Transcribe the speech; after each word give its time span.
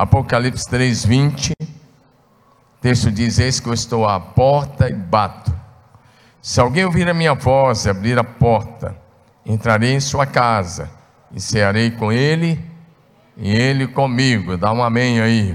Apocalipse 0.00 0.66
3:20. 0.66 1.52
O 1.60 1.66
texto 2.80 3.10
diz: 3.10 3.38
Eis 3.38 3.60
que 3.60 3.68
eu 3.68 3.74
estou 3.74 4.08
à 4.08 4.18
porta 4.18 4.88
e 4.88 4.94
bato. 4.94 5.54
Se 6.40 6.58
alguém 6.58 6.86
ouvir 6.86 7.06
a 7.06 7.12
minha 7.12 7.34
voz 7.34 7.84
e 7.84 7.90
abrir 7.90 8.18
a 8.18 8.24
porta, 8.24 8.96
entrarei 9.44 9.92
em 9.92 10.00
sua 10.00 10.24
casa 10.24 10.90
e 11.30 11.38
cearei 11.38 11.90
com 11.90 12.10
ele 12.10 12.64
e 13.36 13.54
ele 13.54 13.86
comigo. 13.86 14.56
Dá 14.56 14.72
um 14.72 14.82
amém 14.82 15.20
aí. 15.20 15.54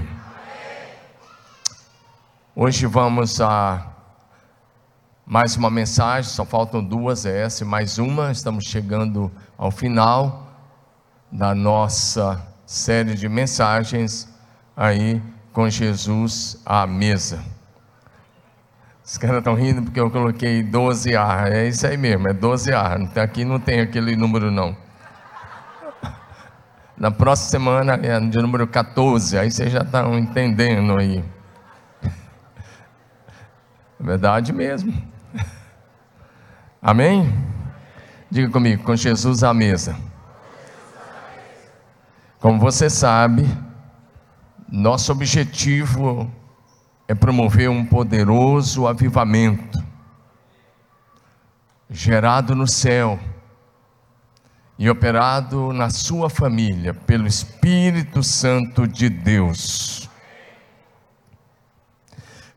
Hoje 2.54 2.86
vamos 2.86 3.40
a 3.40 3.84
mais 5.26 5.56
uma 5.56 5.70
mensagem, 5.70 6.30
só 6.30 6.44
faltam 6.44 6.84
duas, 6.84 7.26
é 7.26 7.42
essa 7.42 7.64
e 7.64 7.66
mais 7.66 7.98
uma. 7.98 8.30
Estamos 8.30 8.66
chegando 8.66 9.28
ao 9.58 9.72
final 9.72 10.46
da 11.32 11.52
nossa 11.52 12.40
série 12.64 13.14
de 13.16 13.28
mensagens 13.28 14.35
aí 14.76 15.22
com 15.52 15.70
Jesus 15.70 16.60
à 16.66 16.86
mesa. 16.86 17.42
Os 19.02 19.16
caras 19.16 19.38
estão 19.38 19.54
rindo 19.54 19.82
porque 19.82 19.98
eu 19.98 20.10
coloquei 20.10 20.62
12A. 20.62 21.50
É 21.50 21.68
isso 21.68 21.86
aí 21.86 21.96
mesmo, 21.96 22.28
é 22.28 22.34
12A. 22.34 23.16
Aqui 23.18 23.44
não 23.44 23.58
tem 23.58 23.80
aquele 23.80 24.16
número 24.16 24.50
não. 24.50 24.76
Na 26.98 27.10
próxima 27.10 27.50
semana 27.50 27.94
é 27.94 28.20
de 28.20 28.38
número 28.38 28.66
14, 28.66 29.38
aí 29.38 29.50
vocês 29.50 29.72
já 29.72 29.80
estão 29.80 30.18
entendendo 30.18 30.98
aí. 30.98 31.24
É 33.98 34.04
verdade 34.04 34.52
mesmo. 34.52 34.92
Amém? 36.82 37.32
Diga 38.30 38.50
comigo, 38.50 38.82
com 38.82 38.94
Jesus 38.94 39.42
à 39.42 39.54
mesa. 39.54 39.96
Como 42.38 42.60
você 42.60 42.90
sabe, 42.90 43.48
nosso 44.70 45.12
objetivo 45.12 46.30
é 47.06 47.14
promover 47.14 47.70
um 47.70 47.84
poderoso 47.84 48.86
avivamento 48.86 49.84
gerado 51.88 52.54
no 52.54 52.66
céu 52.66 53.18
e 54.78 54.90
operado 54.90 55.72
na 55.72 55.88
sua 55.88 56.28
família 56.28 56.92
pelo 56.92 57.26
Espírito 57.26 58.22
Santo 58.22 58.86
de 58.86 59.08
Deus. 59.08 60.10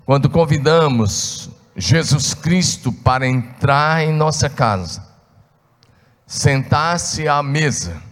Quando 0.03 0.29
convidamos 0.29 1.51
Jesus 1.75 2.33
Cristo 2.33 2.91
para 2.91 3.27
entrar 3.27 4.03
em 4.03 4.11
nossa 4.11 4.49
casa, 4.49 5.07
sentar-se 6.25 7.27
à 7.27 7.41
mesa 7.43 8.08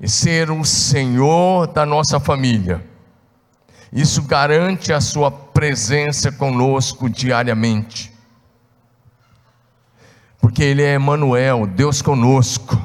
e 0.00 0.08
ser 0.08 0.50
o 0.50 0.64
Senhor 0.64 1.66
da 1.66 1.84
nossa 1.84 2.20
família. 2.20 2.84
Isso 3.92 4.22
garante 4.22 4.92
a 4.92 5.00
sua 5.00 5.30
presença 5.30 6.30
conosco 6.30 7.08
diariamente. 7.08 8.12
Porque 10.40 10.62
ele 10.62 10.82
é 10.82 10.94
Emanuel, 10.94 11.66
Deus 11.66 12.00
conosco. 12.00 12.80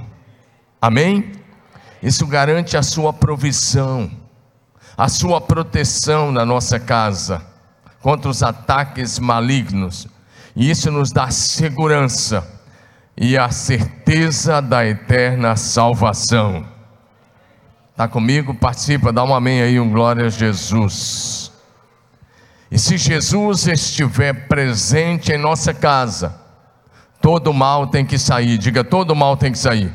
Amém? 0.82 1.32
Isso 2.02 2.26
garante 2.26 2.76
a 2.76 2.84
sua 2.84 3.14
provisão, 3.14 4.12
a 4.98 5.08
sua 5.08 5.40
proteção 5.40 6.32
na 6.32 6.46
nossa 6.46 6.80
casa 6.80 7.46
contra 8.02 8.30
os 8.30 8.44
ataques 8.44 9.20
malignos. 9.20 10.08
E 10.56 10.70
isso 10.70 10.92
nos 10.92 11.12
dá 11.12 11.32
segurança 11.32 12.46
e 13.16 13.38
a 13.38 13.50
certeza 13.50 14.62
da 14.62 14.86
eterna 14.86 15.56
salvação. 15.56 16.73
Está 17.94 18.08
comigo? 18.08 18.56
Participa, 18.56 19.14
dá 19.14 19.24
um 19.24 19.36
amém 19.36 19.62
aí, 19.62 19.80
um 19.80 19.88
glória 19.88 20.26
a 20.26 20.30
Jesus. 20.30 21.52
E 22.72 22.80
se 22.80 22.98
Jesus 22.98 23.68
estiver 23.68 24.48
presente 24.48 25.32
em 25.32 25.38
nossa 25.38 25.76
casa, 25.76 26.36
todo 27.22 27.54
mal 27.54 27.86
tem 27.86 28.04
que 28.04 28.18
sair. 28.18 28.58
Diga, 28.58 28.84
todo 28.84 29.16
mal 29.16 29.38
tem 29.38 29.52
que 29.52 29.60
sair. 29.60 29.94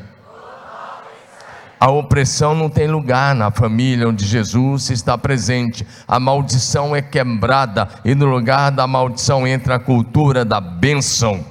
A 1.77 1.91
opressão 1.91 2.55
não 2.55 2.69
tem 2.69 2.87
lugar 2.87 3.35
na 3.35 3.51
família 3.51 4.07
onde 4.07 4.25
Jesus 4.25 4.89
está 4.89 5.17
presente. 5.17 5.85
A 6.07 6.21
maldição 6.21 6.95
é 6.95 7.01
quebrada 7.01 7.89
e 8.05 8.15
no 8.15 8.27
lugar 8.27 8.69
da 8.69 8.87
maldição 8.87 9.45
entra 9.45 9.75
a 9.75 9.79
cultura 9.79 10.45
da 10.45 10.61
bênção. 10.61 11.45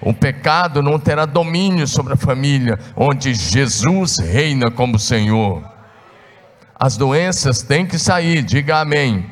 O 0.00 0.12
pecado 0.12 0.82
não 0.82 0.98
terá 0.98 1.24
domínio 1.24 1.86
sobre 1.86 2.14
a 2.14 2.16
família 2.16 2.78
onde 2.96 3.34
Jesus 3.34 4.18
reina 4.18 4.70
como 4.70 4.98
Senhor. 4.98 5.62
As 6.78 6.96
doenças 6.96 7.62
têm 7.62 7.86
que 7.86 7.98
sair, 7.98 8.42
diga 8.42 8.80
amém. 8.80 9.24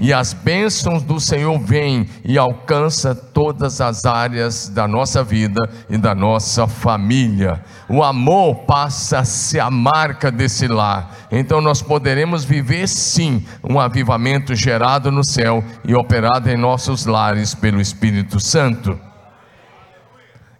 E 0.00 0.12
as 0.12 0.32
bênçãos 0.32 1.02
do 1.02 1.18
Senhor 1.18 1.58
vêm 1.58 2.08
e 2.24 2.38
alcança 2.38 3.16
todas 3.16 3.80
as 3.80 4.04
áreas 4.04 4.68
da 4.68 4.86
nossa 4.86 5.24
vida 5.24 5.68
e 5.90 5.98
da 5.98 6.14
nossa 6.14 6.68
família. 6.68 7.60
O 7.88 8.04
amor 8.04 8.54
passa 8.64 9.18
a 9.18 9.24
ser 9.24 9.58
a 9.58 9.70
marca 9.70 10.30
desse 10.30 10.68
lar. 10.68 11.16
Então 11.32 11.60
nós 11.60 11.82
poderemos 11.82 12.44
viver 12.44 12.86
sim 12.86 13.44
um 13.68 13.80
avivamento 13.80 14.54
gerado 14.54 15.10
no 15.10 15.24
céu 15.24 15.64
e 15.84 15.96
operado 15.96 16.48
em 16.48 16.56
nossos 16.56 17.04
lares 17.04 17.52
pelo 17.52 17.80
Espírito 17.80 18.38
Santo. 18.38 19.07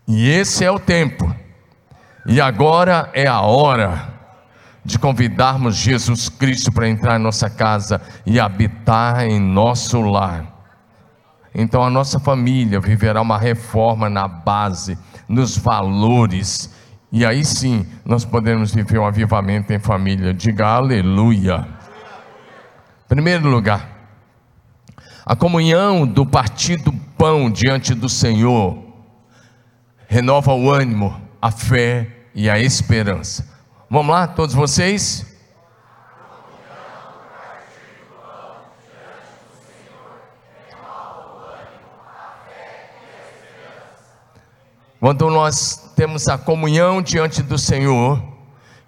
E 0.08 0.26
esse 0.30 0.64
é 0.64 0.70
o 0.70 0.78
tempo. 0.78 1.30
E 2.26 2.40
agora 2.40 3.10
é 3.12 3.26
a 3.26 3.42
hora 3.42 4.08
de 4.82 4.98
convidarmos 4.98 5.76
Jesus 5.76 6.30
Cristo 6.30 6.72
para 6.72 6.88
entrar 6.88 7.20
em 7.20 7.22
nossa 7.22 7.50
casa 7.50 8.00
e 8.24 8.40
habitar 8.40 9.26
em 9.26 9.38
nosso 9.38 10.00
lar. 10.00 10.46
Então 11.54 11.82
a 11.82 11.90
nossa 11.90 12.18
família 12.18 12.80
viverá 12.80 13.20
uma 13.20 13.36
reforma 13.36 14.08
na 14.08 14.26
base, 14.26 14.96
nos 15.28 15.58
valores, 15.58 16.74
e 17.12 17.26
aí 17.26 17.44
sim 17.44 17.86
nós 18.02 18.24
podemos 18.24 18.72
viver 18.74 18.98
um 18.98 19.04
avivamento 19.04 19.74
em 19.74 19.78
família. 19.78 20.32
Diga 20.32 20.68
aleluia. 20.68 21.68
Primeiro 23.06 23.46
lugar, 23.46 23.86
a 25.26 25.36
comunhão 25.36 26.06
do 26.06 26.24
partido 26.24 26.94
pão 27.18 27.50
diante 27.50 27.92
do 27.92 28.08
Senhor 28.08 28.87
renova 30.08 30.54
o 30.54 30.70
ânimo, 30.70 31.20
a 31.40 31.50
fé 31.50 32.08
e 32.34 32.48
a 32.48 32.58
esperança. 32.58 33.46
Vamos 33.90 34.10
lá, 34.10 34.26
todos 34.26 34.54
vocês? 34.54 35.26
Quando 44.98 45.30
nós 45.30 45.92
temos 45.94 46.26
a 46.26 46.38
comunhão 46.38 47.00
diante 47.02 47.42
do 47.42 47.58
Senhor, 47.58 48.20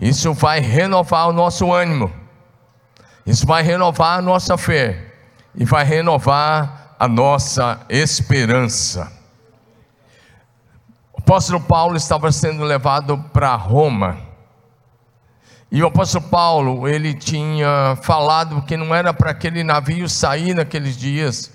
isso 0.00 0.32
vai 0.32 0.58
renovar 0.58 1.28
o 1.28 1.32
nosso 1.32 1.70
ânimo, 1.72 2.10
isso 3.26 3.46
vai 3.46 3.62
renovar 3.62 4.18
a 4.18 4.22
nossa 4.22 4.56
fé 4.56 5.12
e 5.54 5.64
vai 5.66 5.84
renovar 5.84 6.96
a 6.98 7.06
nossa 7.06 7.80
esperança. 7.90 9.19
Apóstolo 11.30 11.60
Paulo 11.60 11.96
estava 11.96 12.32
sendo 12.32 12.64
levado 12.64 13.16
para 13.32 13.54
Roma 13.54 14.18
e 15.70 15.80
o 15.80 15.86
apóstolo 15.86 16.24
Paulo, 16.24 16.88
ele 16.88 17.14
tinha 17.14 17.96
falado 18.02 18.60
que 18.62 18.76
não 18.76 18.92
era 18.92 19.14
para 19.14 19.30
aquele 19.30 19.62
navio 19.62 20.08
sair 20.08 20.54
naqueles 20.54 20.96
dias, 20.96 21.52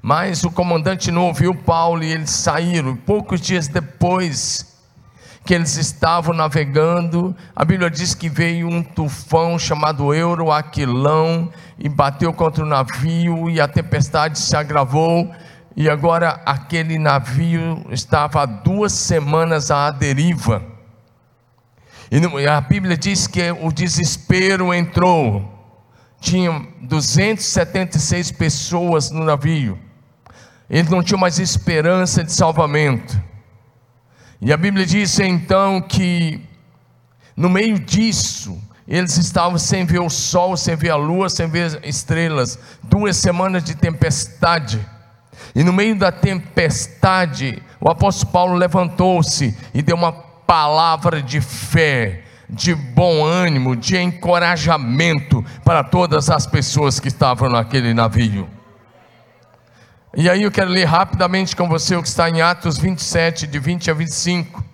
mas 0.00 0.44
o 0.44 0.50
comandante 0.52 1.10
não 1.10 1.24
ouviu 1.24 1.52
Paulo 1.52 2.04
e 2.04 2.12
eles 2.12 2.30
saíram. 2.30 2.94
Poucos 2.94 3.40
dias 3.40 3.66
depois 3.66 4.78
que 5.44 5.52
eles 5.52 5.76
estavam 5.76 6.32
navegando, 6.32 7.36
a 7.54 7.64
Bíblia 7.64 7.90
diz 7.90 8.14
que 8.14 8.28
veio 8.28 8.68
um 8.68 8.80
tufão 8.80 9.58
chamado 9.58 10.14
Euroaquilão 10.14 11.50
e 11.76 11.88
bateu 11.88 12.32
contra 12.32 12.62
o 12.62 12.68
navio 12.68 13.50
e 13.50 13.60
a 13.60 13.66
tempestade 13.66 14.38
se 14.38 14.56
agravou. 14.56 15.28
E 15.76 15.90
agora 15.90 16.40
aquele 16.46 16.98
navio 16.98 17.84
estava 17.90 18.42
há 18.42 18.46
duas 18.46 18.92
semanas 18.92 19.70
à 19.70 19.90
deriva. 19.90 20.64
E 22.10 22.46
a 22.46 22.60
Bíblia 22.62 22.96
diz 22.96 23.26
que 23.26 23.50
o 23.50 23.70
desespero 23.70 24.72
entrou. 24.72 25.52
Tinha 26.18 26.66
276 26.80 28.32
pessoas 28.32 29.10
no 29.10 29.22
navio. 29.22 29.78
Eles 30.70 30.88
não 30.88 31.02
tinham 31.02 31.20
mais 31.20 31.38
esperança 31.38 32.24
de 32.24 32.32
salvamento. 32.32 33.20
E 34.40 34.54
a 34.54 34.56
Bíblia 34.56 34.86
diz 34.86 35.20
então 35.20 35.80
que, 35.82 36.40
no 37.36 37.50
meio 37.50 37.78
disso, 37.78 38.58
eles 38.88 39.18
estavam 39.18 39.58
sem 39.58 39.84
ver 39.84 40.00
o 40.00 40.08
sol, 40.08 40.56
sem 40.56 40.74
ver 40.74 40.90
a 40.90 40.96
lua, 40.96 41.28
sem 41.28 41.46
ver 41.48 41.80
estrelas. 41.84 42.58
Duas 42.82 43.18
semanas 43.18 43.62
de 43.62 43.74
tempestade. 43.74 44.95
E 45.54 45.62
no 45.62 45.72
meio 45.72 45.96
da 45.96 46.12
tempestade, 46.12 47.62
o 47.80 47.90
apóstolo 47.90 48.32
Paulo 48.32 48.54
levantou-se 48.54 49.56
e 49.72 49.82
deu 49.82 49.96
uma 49.96 50.12
palavra 50.12 51.22
de 51.22 51.40
fé 51.40 52.22
de 52.48 52.74
bom 52.74 53.24
ânimo, 53.24 53.74
de 53.74 53.96
encorajamento 53.96 55.44
para 55.64 55.82
todas 55.82 56.30
as 56.30 56.46
pessoas 56.46 57.00
que 57.00 57.08
estavam 57.08 57.48
naquele 57.48 57.92
navio. 57.92 58.48
E 60.16 60.30
aí 60.30 60.44
eu 60.44 60.50
quero 60.50 60.70
ler 60.70 60.84
rapidamente 60.84 61.54
com 61.54 61.68
você 61.68 61.94
o 61.96 62.02
que 62.02 62.08
está 62.08 62.30
em 62.30 62.40
Atos 62.40 62.78
27, 62.78 63.46
de 63.46 63.58
20 63.58 63.90
a 63.90 63.94
25. 63.94 64.64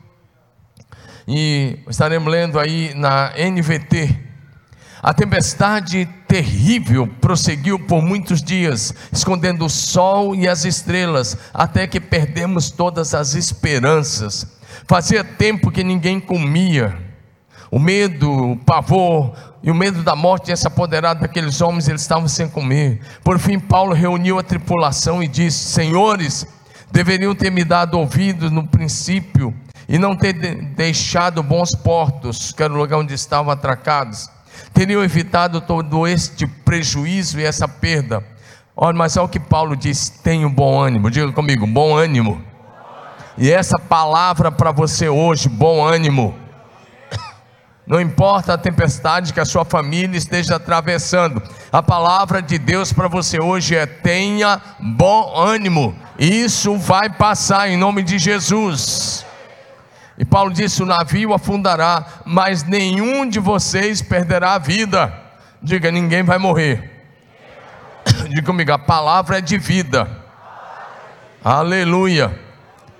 E 1.26 1.78
estaremos 1.88 2.30
lendo 2.30 2.60
aí 2.60 2.92
na 2.94 3.32
NVT. 3.36 4.16
A 5.02 5.12
tempestade 5.12 6.08
terrível 6.32 7.06
prosseguiu 7.20 7.78
por 7.78 8.00
muitos 8.00 8.42
dias, 8.42 8.94
escondendo 9.12 9.66
o 9.66 9.68
sol 9.68 10.34
e 10.34 10.48
as 10.48 10.64
estrelas, 10.64 11.36
até 11.52 11.86
que 11.86 12.00
perdemos 12.00 12.70
todas 12.70 13.12
as 13.12 13.34
esperanças. 13.34 14.46
Fazia 14.88 15.22
tempo 15.22 15.70
que 15.70 15.84
ninguém 15.84 16.18
comia. 16.18 16.96
O 17.70 17.78
medo, 17.78 18.52
o 18.52 18.56
pavor 18.56 19.34
e 19.62 19.70
o 19.70 19.74
medo 19.74 20.02
da 20.02 20.16
morte 20.16 20.46
tinha 20.46 20.56
se 20.56 20.66
apoderado 20.66 21.20
daqueles 21.20 21.60
homens, 21.60 21.86
eles 21.86 22.00
estavam 22.00 22.26
sem 22.26 22.48
comer. 22.48 23.02
Por 23.22 23.38
fim, 23.38 23.58
Paulo 23.58 23.92
reuniu 23.92 24.38
a 24.38 24.42
tripulação 24.42 25.22
e 25.22 25.28
disse: 25.28 25.58
Senhores, 25.58 26.46
deveriam 26.90 27.34
ter 27.34 27.50
me 27.50 27.62
dado 27.62 27.98
ouvidos 27.98 28.50
no 28.50 28.66
princípio 28.66 29.54
e 29.86 29.98
não 29.98 30.16
ter 30.16 30.32
deixado 30.32 31.42
bons 31.42 31.74
portos, 31.74 32.52
que 32.52 32.62
era 32.62 32.72
o 32.72 32.76
lugar 32.78 33.00
onde 33.00 33.12
estavam 33.12 33.52
atracados 33.52 34.30
teriam 34.72 35.02
evitado 35.02 35.60
todo 35.60 36.06
este 36.06 36.46
prejuízo 36.46 37.38
e 37.38 37.44
essa 37.44 37.68
perda. 37.68 38.24
Olha, 38.76 38.96
mas 38.96 39.16
olha 39.16 39.26
o 39.26 39.28
que 39.28 39.40
Paulo 39.40 39.76
diz: 39.76 40.08
tenha 40.08 40.48
bom 40.48 40.80
ânimo, 40.80 41.10
diga 41.10 41.30
comigo, 41.32 41.66
bom 41.66 41.96
ânimo. 41.96 42.42
E 43.36 43.50
essa 43.50 43.78
palavra 43.78 44.50
para 44.50 44.72
você 44.72 45.08
hoje, 45.08 45.48
bom 45.48 45.84
ânimo. 45.84 46.34
Não 47.86 48.00
importa 48.00 48.54
a 48.54 48.58
tempestade 48.58 49.32
que 49.32 49.40
a 49.40 49.44
sua 49.44 49.64
família 49.64 50.16
esteja 50.16 50.56
atravessando, 50.56 51.42
a 51.70 51.82
palavra 51.82 52.40
de 52.40 52.56
Deus 52.56 52.92
para 52.92 53.08
você 53.08 53.40
hoje 53.40 53.74
é: 53.74 53.86
tenha 53.86 54.60
bom 54.78 55.36
ânimo, 55.36 55.94
isso 56.18 56.76
vai 56.78 57.10
passar 57.10 57.68
em 57.68 57.76
nome 57.76 58.02
de 58.02 58.18
Jesus. 58.18 59.26
E 60.18 60.24
Paulo 60.24 60.52
disse: 60.52 60.82
O 60.82 60.86
navio 60.86 61.32
afundará, 61.32 62.04
mas 62.24 62.64
nenhum 62.64 63.28
de 63.28 63.38
vocês 63.38 64.02
perderá 64.02 64.54
a 64.54 64.58
vida. 64.58 65.12
Diga: 65.62 65.90
ninguém 65.90 66.22
vai 66.22 66.38
morrer. 66.38 66.90
Diga 68.28 68.42
comigo: 68.42 68.72
a 68.72 68.78
palavra 68.78 69.38
é 69.38 69.40
de 69.40 69.58
vida. 69.58 70.08
Aleluia. 71.42 72.38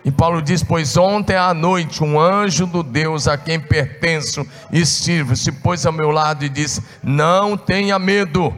E 0.04 0.10
Paulo 0.10 0.42
diz: 0.42 0.62
Pois 0.62 0.96
ontem 0.96 1.36
à 1.36 1.54
noite 1.54 2.02
um 2.02 2.18
anjo 2.18 2.66
do 2.66 2.82
Deus 2.82 3.28
a 3.28 3.36
quem 3.36 3.60
pertenço 3.60 4.46
e 4.72 4.84
sirvo 4.84 5.36
se 5.36 5.52
pôs 5.52 5.86
ao 5.86 5.92
meu 5.92 6.10
lado 6.10 6.44
e 6.44 6.48
disse: 6.48 6.82
Não 7.02 7.56
tenha 7.56 7.98
medo. 7.98 8.54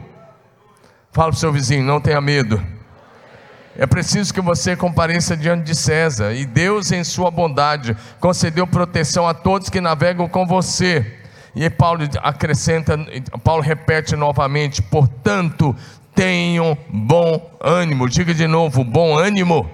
Fala 1.11 1.29
para 1.29 1.35
o 1.35 1.39
seu 1.39 1.51
vizinho: 1.51 1.83
Não 1.83 1.99
tenha 1.99 2.19
medo. 2.19 2.74
É 3.77 3.85
preciso 3.85 4.33
que 4.33 4.39
você 4.39 4.73
compareça 4.75 5.35
diante 5.35 5.63
de 5.63 5.75
César, 5.75 6.33
e 6.33 6.45
Deus, 6.45 6.91
em 6.91 7.03
sua 7.03 7.29
bondade, 7.29 7.95
concedeu 8.21 8.65
proteção 8.65 9.27
a 9.27 9.33
todos 9.33 9.69
que 9.69 9.81
navegam 9.81 10.29
com 10.29 10.45
você. 10.45 11.19
E 11.53 11.69
Paulo 11.69 12.03
acrescenta, 12.21 12.97
Paulo 13.43 13.61
repete 13.61 14.15
novamente: 14.15 14.81
portanto, 14.81 15.75
tenham 16.13 16.77
bom 16.89 17.51
ânimo. 17.59 18.07
Diga 18.07 18.33
de 18.33 18.47
novo: 18.47 18.81
bom 18.81 19.17
ânimo. 19.17 19.69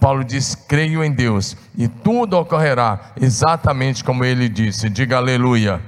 Paulo 0.00 0.24
diz: 0.24 0.56
creio 0.56 1.04
em 1.04 1.12
Deus, 1.12 1.56
e 1.78 1.86
tudo 1.86 2.36
ocorrerá 2.36 3.12
exatamente 3.20 4.02
como 4.02 4.24
ele 4.24 4.48
disse. 4.48 4.90
Diga 4.90 5.18
aleluia. 5.18 5.80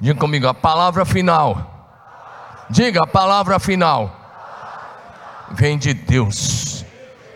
Diga 0.00 0.18
comigo 0.18 0.48
a 0.48 0.54
palavra 0.54 1.04
final 1.04 1.77
Diga 2.70 3.02
a 3.02 3.06
palavra 3.06 3.58
final. 3.58 4.14
Vem 5.52 5.78
de 5.78 5.94
Deus. 5.94 6.84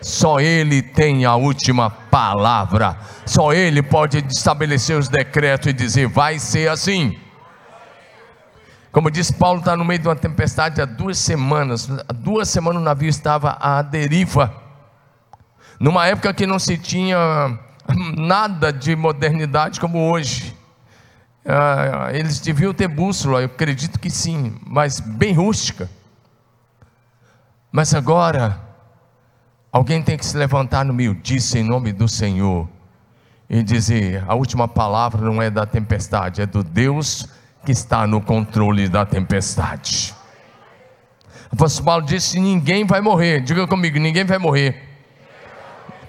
Só 0.01 0.39
Ele 0.39 0.81
tem 0.81 1.25
a 1.25 1.35
última 1.35 1.89
palavra. 1.89 2.97
Só 3.25 3.53
Ele 3.53 3.81
pode 3.81 4.19
estabelecer 4.29 4.97
os 4.97 5.07
decretos 5.07 5.67
e 5.67 5.73
dizer: 5.73 6.07
vai 6.07 6.37
ser 6.37 6.69
assim. 6.69 7.17
Como 8.91 9.09
disse 9.09 9.33
Paulo, 9.33 9.59
está 9.59 9.75
no 9.75 9.83
meio 9.83 9.99
de 9.99 10.07
uma 10.07 10.15
tempestade 10.15 10.79
há 10.79 10.85
duas 10.85 11.17
semanas. 11.17 11.89
Há 12.07 12.13
duas 12.13 12.47
semanas 12.47 12.79
o 12.79 12.85
navio 12.85 13.09
estava 13.09 13.57
à 13.59 13.81
deriva. 13.81 14.53
Numa 15.79 16.05
época 16.05 16.31
que 16.31 16.45
não 16.45 16.59
se 16.59 16.77
tinha 16.77 17.57
nada 18.15 18.71
de 18.71 18.95
modernidade 18.95 19.79
como 19.79 20.11
hoje. 20.11 20.55
Ah, 21.45 22.09
eles 22.13 22.39
deviam 22.39 22.73
ter 22.73 22.87
bússola, 22.87 23.41
eu 23.41 23.47
acredito 23.47 23.99
que 23.99 24.09
sim, 24.09 24.55
mas 24.65 25.01
bem 25.01 25.33
rústica. 25.33 25.89
Mas 27.69 27.93
agora, 27.93 28.61
alguém 29.71 30.01
tem 30.01 30.17
que 30.17 30.25
se 30.25 30.37
levantar 30.37 30.85
no 30.85 30.93
meio 30.93 31.13
disso 31.15 31.57
em 31.57 31.63
nome 31.63 31.91
do 31.91 32.07
Senhor 32.07 32.69
e 33.49 33.61
dizer: 33.61 34.23
a 34.25 34.35
última 34.35 34.69
palavra 34.69 35.21
não 35.21 35.41
é 35.41 35.49
da 35.49 35.65
tempestade, 35.65 36.41
é 36.41 36.45
do 36.45 36.63
Deus 36.63 37.27
que 37.65 37.73
está 37.73 38.07
no 38.07 38.21
controle 38.21 38.87
da 38.87 39.05
tempestade. 39.05 40.15
O 41.51 41.55
apóstolo 41.55 41.85
Paulo 41.85 42.05
disse: 42.05 42.39
ninguém 42.39 42.85
vai 42.85 43.01
morrer, 43.01 43.41
diga 43.41 43.67
comigo: 43.67 43.99
ninguém 43.99 44.23
vai 44.23 44.37
morrer. 44.37 44.81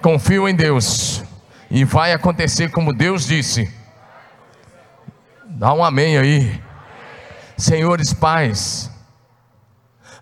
Confio 0.00 0.48
em 0.48 0.54
Deus, 0.54 1.24
e 1.70 1.82
vai 1.84 2.12
acontecer 2.12 2.70
como 2.70 2.92
Deus 2.92 3.26
disse 3.26 3.82
Dá 5.46 5.72
um 5.72 5.84
amém 5.84 6.16
aí. 6.16 6.60
Senhores 7.56 8.12
pais, 8.12 8.90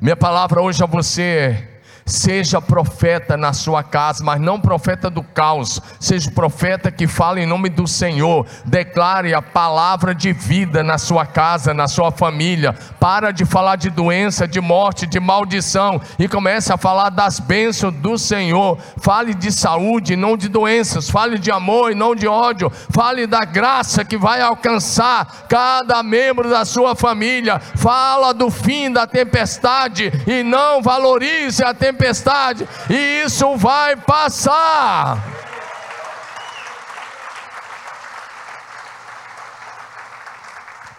minha 0.00 0.16
palavra 0.16 0.60
hoje 0.60 0.82
a 0.82 0.86
você 0.86 1.22
é 1.22 1.71
Seja 2.04 2.60
profeta 2.60 3.36
na 3.36 3.52
sua 3.52 3.82
casa, 3.82 4.24
mas 4.24 4.40
não 4.40 4.60
profeta 4.60 5.08
do 5.08 5.22
caos. 5.22 5.80
Seja 6.00 6.30
profeta 6.30 6.90
que 6.90 7.06
fala 7.06 7.40
em 7.40 7.46
nome 7.46 7.68
do 7.68 7.86
Senhor. 7.86 8.44
Declare 8.64 9.32
a 9.32 9.40
palavra 9.40 10.14
de 10.14 10.32
vida 10.32 10.82
na 10.82 10.98
sua 10.98 11.24
casa, 11.24 11.72
na 11.72 11.86
sua 11.86 12.10
família. 12.10 12.74
Para 12.98 13.30
de 13.30 13.44
falar 13.44 13.76
de 13.76 13.88
doença, 13.88 14.48
de 14.48 14.60
morte, 14.60 15.06
de 15.06 15.20
maldição 15.20 16.00
e 16.18 16.26
comece 16.28 16.72
a 16.72 16.76
falar 16.76 17.10
das 17.10 17.38
bênçãos 17.38 17.94
do 17.94 18.18
Senhor. 18.18 18.78
Fale 18.98 19.32
de 19.32 19.52
saúde, 19.52 20.16
não 20.16 20.36
de 20.36 20.48
doenças. 20.48 21.08
Fale 21.08 21.38
de 21.38 21.52
amor 21.52 21.92
e 21.92 21.94
não 21.94 22.16
de 22.16 22.26
ódio. 22.26 22.70
Fale 22.90 23.28
da 23.28 23.44
graça 23.44 24.04
que 24.04 24.18
vai 24.18 24.40
alcançar 24.40 25.46
cada 25.48 26.02
membro 26.02 26.50
da 26.50 26.64
sua 26.64 26.96
família. 26.96 27.60
Fala 27.60 28.34
do 28.34 28.50
fim 28.50 28.90
da 28.90 29.06
tempestade 29.06 30.12
e 30.26 30.42
não 30.42 30.82
valorize 30.82 31.62
a 31.62 31.72
tempestade 31.72 31.91
tempestade, 31.92 32.68
e 32.88 33.22
isso 33.24 33.56
vai 33.56 33.94
passar. 33.96 35.22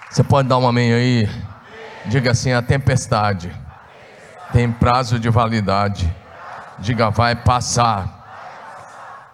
Você 0.09 0.23
pode 0.23 0.47
dar 0.47 0.59
um 0.59 0.67
amém 0.67 0.93
aí? 0.93 1.29
Diga 2.05 2.31
assim: 2.31 2.53
a 2.53 2.61
tempestade 2.61 3.53
tem 4.51 4.71
prazo 4.71 5.19
de 5.19 5.29
validade. 5.29 6.13
Diga, 6.77 7.09
vai 7.09 7.35
passar. 7.35 8.21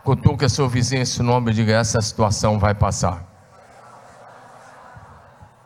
Cutuca 0.04 0.48
seu 0.48 0.70
vizinho 0.70 1.02
esse 1.02 1.22
nome 1.22 1.52
e 1.52 1.54
diga: 1.54 1.74
essa 1.74 2.02
situação 2.02 2.58
vai 2.58 2.74
passar. 2.74 3.24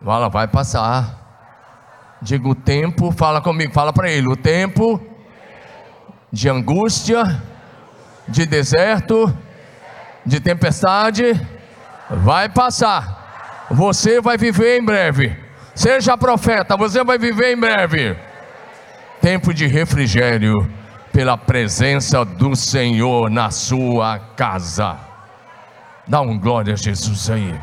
Fala, 0.04 0.30
vai 0.30 0.48
passar. 0.48 1.20
Diga 2.22 2.48
o 2.48 2.56
tempo, 2.56 3.12
fala 3.12 3.40
comigo, 3.40 3.72
fala 3.72 3.94
para 3.94 4.10
ele: 4.10 4.28
o 4.28 4.36
tempo 4.36 5.13
de 6.34 6.50
angústia, 6.50 7.40
de 8.28 8.48
deserto, 8.48 9.32
de 10.26 10.40
tempestade, 10.40 11.40
vai 12.10 12.50
passar. 12.50 13.68
Você 13.70 14.20
vai 14.20 14.36
viver 14.36 14.80
em 14.80 14.84
breve. 14.84 15.38
Seja 15.76 16.18
profeta, 16.18 16.76
você 16.76 17.04
vai 17.04 17.20
viver 17.20 17.54
em 17.54 17.60
breve. 17.60 18.18
Tempo 19.22 19.54
de 19.54 19.68
refrigério 19.68 20.68
pela 21.12 21.38
presença 21.38 22.26
do 22.26 22.56
Senhor 22.56 23.30
na 23.30 23.52
sua 23.52 24.18
casa. 24.36 24.98
Dá 26.08 26.20
um 26.20 26.40
glória 26.40 26.74
a 26.74 26.78
Jesus 26.78 27.30
aí. 27.30 27.56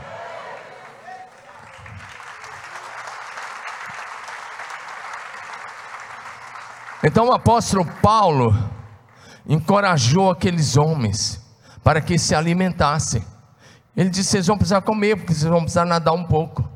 Então 7.02 7.28
o 7.28 7.32
apóstolo 7.32 7.84
Paulo 8.02 8.54
encorajou 9.46 10.30
aqueles 10.30 10.76
homens 10.76 11.40
para 11.82 12.00
que 12.00 12.18
se 12.18 12.34
alimentassem. 12.34 13.24
Ele 13.96 14.10
disse: 14.10 14.30
vocês 14.30 14.46
vão 14.46 14.56
precisar 14.56 14.82
comer, 14.82 15.16
porque 15.16 15.34
vocês 15.34 15.50
vão 15.50 15.60
precisar 15.60 15.84
nadar 15.84 16.14
um 16.14 16.24
pouco. 16.24 16.68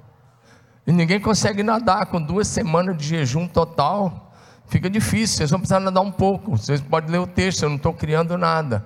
E 0.86 0.92
ninguém 0.92 1.20
consegue 1.20 1.62
nadar 1.62 2.06
com 2.06 2.20
duas 2.20 2.48
semanas 2.48 2.96
de 2.96 3.04
jejum 3.04 3.46
total. 3.46 4.32
Fica 4.66 4.88
difícil, 4.88 5.38
vocês 5.38 5.50
vão 5.50 5.60
precisar 5.60 5.80
nadar 5.80 6.02
um 6.02 6.12
pouco. 6.12 6.56
Vocês 6.56 6.80
podem 6.80 7.10
ler 7.10 7.18
o 7.18 7.26
texto, 7.26 7.62
eu 7.62 7.68
não 7.68 7.76
estou 7.76 7.92
criando 7.92 8.36
nada. 8.36 8.84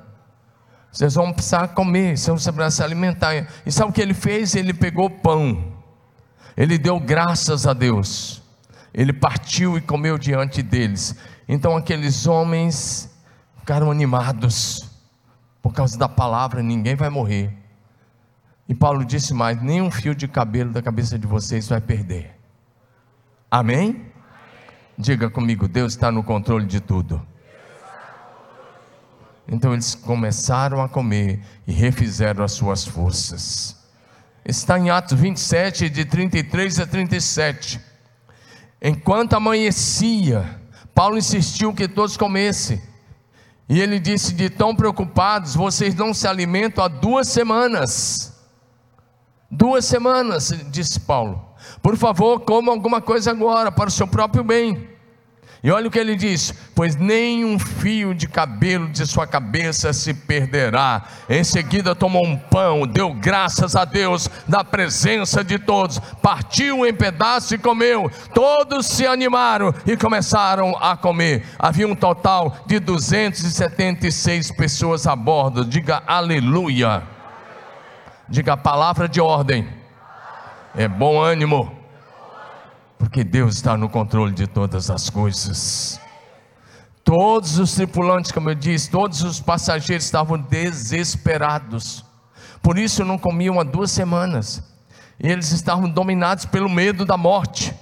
Vocês 0.90 1.14
vão 1.14 1.32
precisar 1.32 1.68
comer, 1.68 2.16
vocês 2.16 2.26
vão 2.26 2.36
precisar 2.36 2.70
se 2.70 2.82
alimentar. 2.82 3.46
E 3.64 3.70
sabe 3.70 3.90
o 3.90 3.92
que 3.92 4.00
ele 4.00 4.14
fez? 4.14 4.54
Ele 4.54 4.72
pegou 4.72 5.10
pão, 5.10 5.72
ele 6.56 6.78
deu 6.78 6.98
graças 6.98 7.66
a 7.66 7.72
Deus, 7.72 8.37
ele 8.98 9.12
partiu 9.12 9.78
e 9.78 9.80
comeu 9.80 10.18
diante 10.18 10.60
deles. 10.60 11.14
Então 11.48 11.76
aqueles 11.76 12.26
homens 12.26 13.08
ficaram 13.60 13.92
animados, 13.92 14.90
por 15.62 15.72
causa 15.72 15.96
da 15.96 16.08
palavra, 16.08 16.64
ninguém 16.64 16.96
vai 16.96 17.08
morrer. 17.08 17.56
E 18.68 18.74
Paulo 18.74 19.04
disse 19.04 19.32
mais: 19.32 19.62
nenhum 19.62 19.88
fio 19.88 20.16
de 20.16 20.26
cabelo 20.26 20.72
da 20.72 20.82
cabeça 20.82 21.16
de 21.16 21.28
vocês 21.28 21.68
vai 21.68 21.80
perder. 21.80 22.34
Amém? 23.48 23.90
Amém. 23.90 24.06
Diga 24.98 25.30
comigo: 25.30 25.68
Deus 25.68 25.92
está 25.92 26.10
no 26.10 26.24
controle 26.24 26.66
de 26.66 26.80
tudo. 26.80 27.24
Então 29.46 29.74
eles 29.74 29.94
começaram 29.94 30.82
a 30.82 30.88
comer 30.88 31.40
e 31.68 31.72
refizeram 31.72 32.42
as 32.42 32.50
suas 32.50 32.84
forças. 32.84 33.76
Está 34.44 34.76
em 34.76 34.90
Atos 34.90 35.16
27, 35.16 35.88
de 35.88 36.04
33 36.04 36.80
a 36.80 36.86
37. 36.86 37.87
Enquanto 38.80 39.34
amanhecia, 39.34 40.60
Paulo 40.94 41.18
insistiu 41.18 41.74
que 41.74 41.88
todos 41.88 42.16
comessem. 42.16 42.80
E 43.68 43.80
ele 43.80 43.98
disse: 43.98 44.32
De 44.32 44.48
tão 44.48 44.74
preocupados, 44.74 45.54
vocês 45.54 45.94
não 45.94 46.14
se 46.14 46.26
alimentam 46.26 46.84
há 46.84 46.88
duas 46.88 47.28
semanas. 47.28 48.34
Duas 49.50 49.84
semanas, 49.84 50.52
disse 50.70 51.00
Paulo. 51.00 51.44
Por 51.82 51.96
favor, 51.96 52.40
coma 52.40 52.70
alguma 52.70 53.00
coisa 53.00 53.30
agora, 53.30 53.72
para 53.72 53.88
o 53.88 53.92
seu 53.92 54.06
próprio 54.06 54.44
bem. 54.44 54.97
E 55.62 55.70
olha 55.72 55.88
o 55.88 55.90
que 55.90 55.98
ele 55.98 56.14
diz: 56.14 56.54
Pois 56.74 56.94
nem 56.94 57.44
um 57.44 57.58
fio 57.58 58.14
de 58.14 58.28
cabelo 58.28 58.88
de 58.88 59.04
sua 59.06 59.26
cabeça 59.26 59.92
se 59.92 60.14
perderá. 60.14 61.02
Em 61.28 61.42
seguida 61.42 61.94
tomou 61.94 62.24
um 62.24 62.36
pão, 62.36 62.86
deu 62.86 63.12
graças 63.12 63.74
a 63.74 63.84
Deus 63.84 64.30
na 64.46 64.62
presença 64.62 65.42
de 65.42 65.58
todos, 65.58 65.98
partiu 66.22 66.86
em 66.86 66.94
pedaços 66.94 67.52
e 67.52 67.58
comeu. 67.58 68.10
Todos 68.32 68.86
se 68.86 69.06
animaram 69.06 69.74
e 69.84 69.96
começaram 69.96 70.76
a 70.80 70.96
comer. 70.96 71.44
Havia 71.58 71.88
um 71.88 71.96
total 71.96 72.56
de 72.66 72.78
276 72.78 74.52
pessoas 74.52 75.06
a 75.06 75.16
bordo. 75.16 75.64
Diga 75.64 76.02
aleluia. 76.06 77.02
Diga 78.28 78.52
a 78.52 78.56
palavra 78.56 79.08
de 79.08 79.20
ordem. 79.20 79.66
É 80.76 80.86
bom 80.86 81.20
ânimo 81.20 81.77
porque 82.98 83.22
Deus 83.22 83.54
está 83.54 83.76
no 83.76 83.88
controle 83.88 84.32
de 84.32 84.46
todas 84.46 84.90
as 84.90 85.08
coisas. 85.08 86.00
Todos 87.04 87.58
os 87.58 87.74
tripulantes, 87.74 88.32
como 88.32 88.50
eu 88.50 88.54
disse, 88.54 88.90
todos 88.90 89.22
os 89.22 89.40
passageiros 89.40 90.04
estavam 90.04 90.36
desesperados, 90.36 92.04
por 92.62 92.78
isso 92.78 93.04
não 93.04 93.16
comiam 93.16 93.58
há 93.58 93.64
duas 93.64 93.90
semanas, 93.90 94.62
e 95.18 95.28
eles 95.28 95.50
estavam 95.52 95.88
dominados 95.88 96.44
pelo 96.44 96.68
medo 96.68 97.06
da 97.06 97.16
morte. 97.16 97.74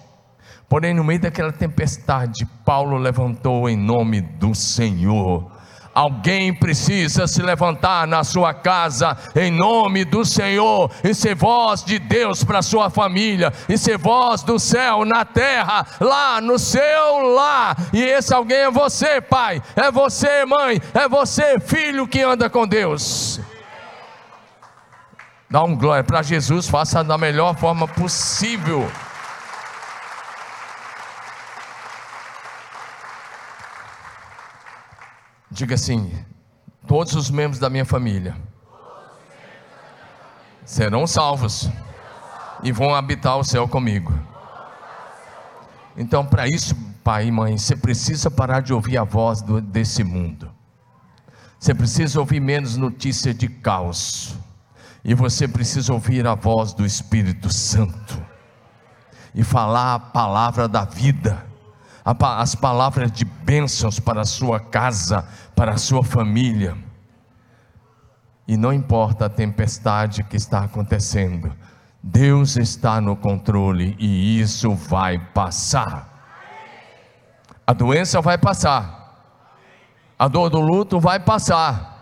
Porém, 0.68 0.94
no 0.94 1.02
meio 1.02 1.20
daquela 1.20 1.52
tempestade, 1.52 2.44
Paulo 2.64 2.96
levantou 2.96 3.68
em 3.68 3.76
nome 3.76 4.20
do 4.20 4.54
Senhor 4.54 5.50
Alguém 5.96 6.52
precisa 6.52 7.26
se 7.26 7.40
levantar 7.40 8.06
na 8.06 8.22
sua 8.22 8.52
casa 8.52 9.16
em 9.34 9.50
nome 9.50 10.04
do 10.04 10.26
Senhor 10.26 10.90
e 11.02 11.14
ser 11.14 11.34
voz 11.34 11.82
de 11.82 11.98
Deus 11.98 12.44
para 12.44 12.60
sua 12.60 12.90
família 12.90 13.50
e 13.66 13.78
ser 13.78 13.96
voz 13.96 14.42
do 14.42 14.58
céu 14.58 15.06
na 15.06 15.24
terra, 15.24 15.86
lá 15.98 16.38
no 16.38 16.58
seu 16.58 17.34
lar. 17.34 17.78
E 17.94 18.02
esse 18.02 18.34
alguém 18.34 18.58
é 18.58 18.70
você, 18.70 19.22
pai, 19.22 19.62
é 19.74 19.90
você, 19.90 20.44
mãe, 20.44 20.82
é 20.92 21.08
você, 21.08 21.58
filho 21.58 22.06
que 22.06 22.20
anda 22.20 22.50
com 22.50 22.68
Deus. 22.68 23.40
Dá 25.48 25.64
um 25.64 25.74
glória 25.74 26.04
para 26.04 26.20
Jesus, 26.20 26.68
faça 26.68 27.02
da 27.02 27.16
melhor 27.16 27.56
forma 27.56 27.88
possível. 27.88 28.86
Diga 35.56 35.74
assim: 35.74 36.12
todos 36.86 37.14
os 37.14 37.30
membros 37.30 37.58
da 37.58 37.70
minha 37.70 37.86
família 37.86 38.36
serão 40.66 41.06
salvos 41.06 41.70
e 42.62 42.70
vão 42.70 42.94
habitar 42.94 43.38
o 43.38 43.42
céu 43.42 43.66
comigo. 43.66 44.12
Então, 45.96 46.26
para 46.26 46.46
isso, 46.46 46.76
pai 47.02 47.28
e 47.28 47.32
mãe, 47.32 47.56
você 47.56 47.74
precisa 47.74 48.30
parar 48.30 48.60
de 48.60 48.74
ouvir 48.74 48.98
a 48.98 49.04
voz 49.04 49.40
do, 49.40 49.58
desse 49.58 50.04
mundo. 50.04 50.52
Você 51.58 51.74
precisa 51.74 52.20
ouvir 52.20 52.38
menos 52.38 52.76
notícia 52.76 53.32
de 53.32 53.48
caos. 53.48 54.36
E 55.02 55.14
você 55.14 55.48
precisa 55.48 55.90
ouvir 55.90 56.26
a 56.26 56.34
voz 56.34 56.74
do 56.74 56.84
Espírito 56.84 57.48
Santo. 57.48 58.22
E 59.34 59.42
falar 59.42 59.94
a 59.94 59.98
palavra 59.98 60.68
da 60.68 60.84
vida 60.84 61.46
as 62.06 62.54
palavras 62.54 63.10
de 63.10 63.24
bênçãos 63.24 63.98
para 63.98 64.20
a 64.20 64.24
sua 64.24 64.60
casa, 64.60 65.26
para 65.56 65.72
a 65.72 65.76
sua 65.76 66.04
família. 66.04 66.76
E 68.46 68.56
não 68.56 68.72
importa 68.72 69.26
a 69.26 69.28
tempestade 69.28 70.22
que 70.22 70.36
está 70.36 70.60
acontecendo, 70.60 71.52
Deus 72.00 72.56
está 72.56 73.00
no 73.00 73.16
controle 73.16 73.96
e 73.98 74.40
isso 74.40 74.72
vai 74.72 75.18
passar. 75.18 76.14
A 77.66 77.72
doença 77.72 78.20
vai 78.20 78.38
passar, 78.38 79.34
a 80.16 80.28
dor 80.28 80.48
do 80.48 80.60
luto 80.60 81.00
vai 81.00 81.18
passar. 81.18 81.96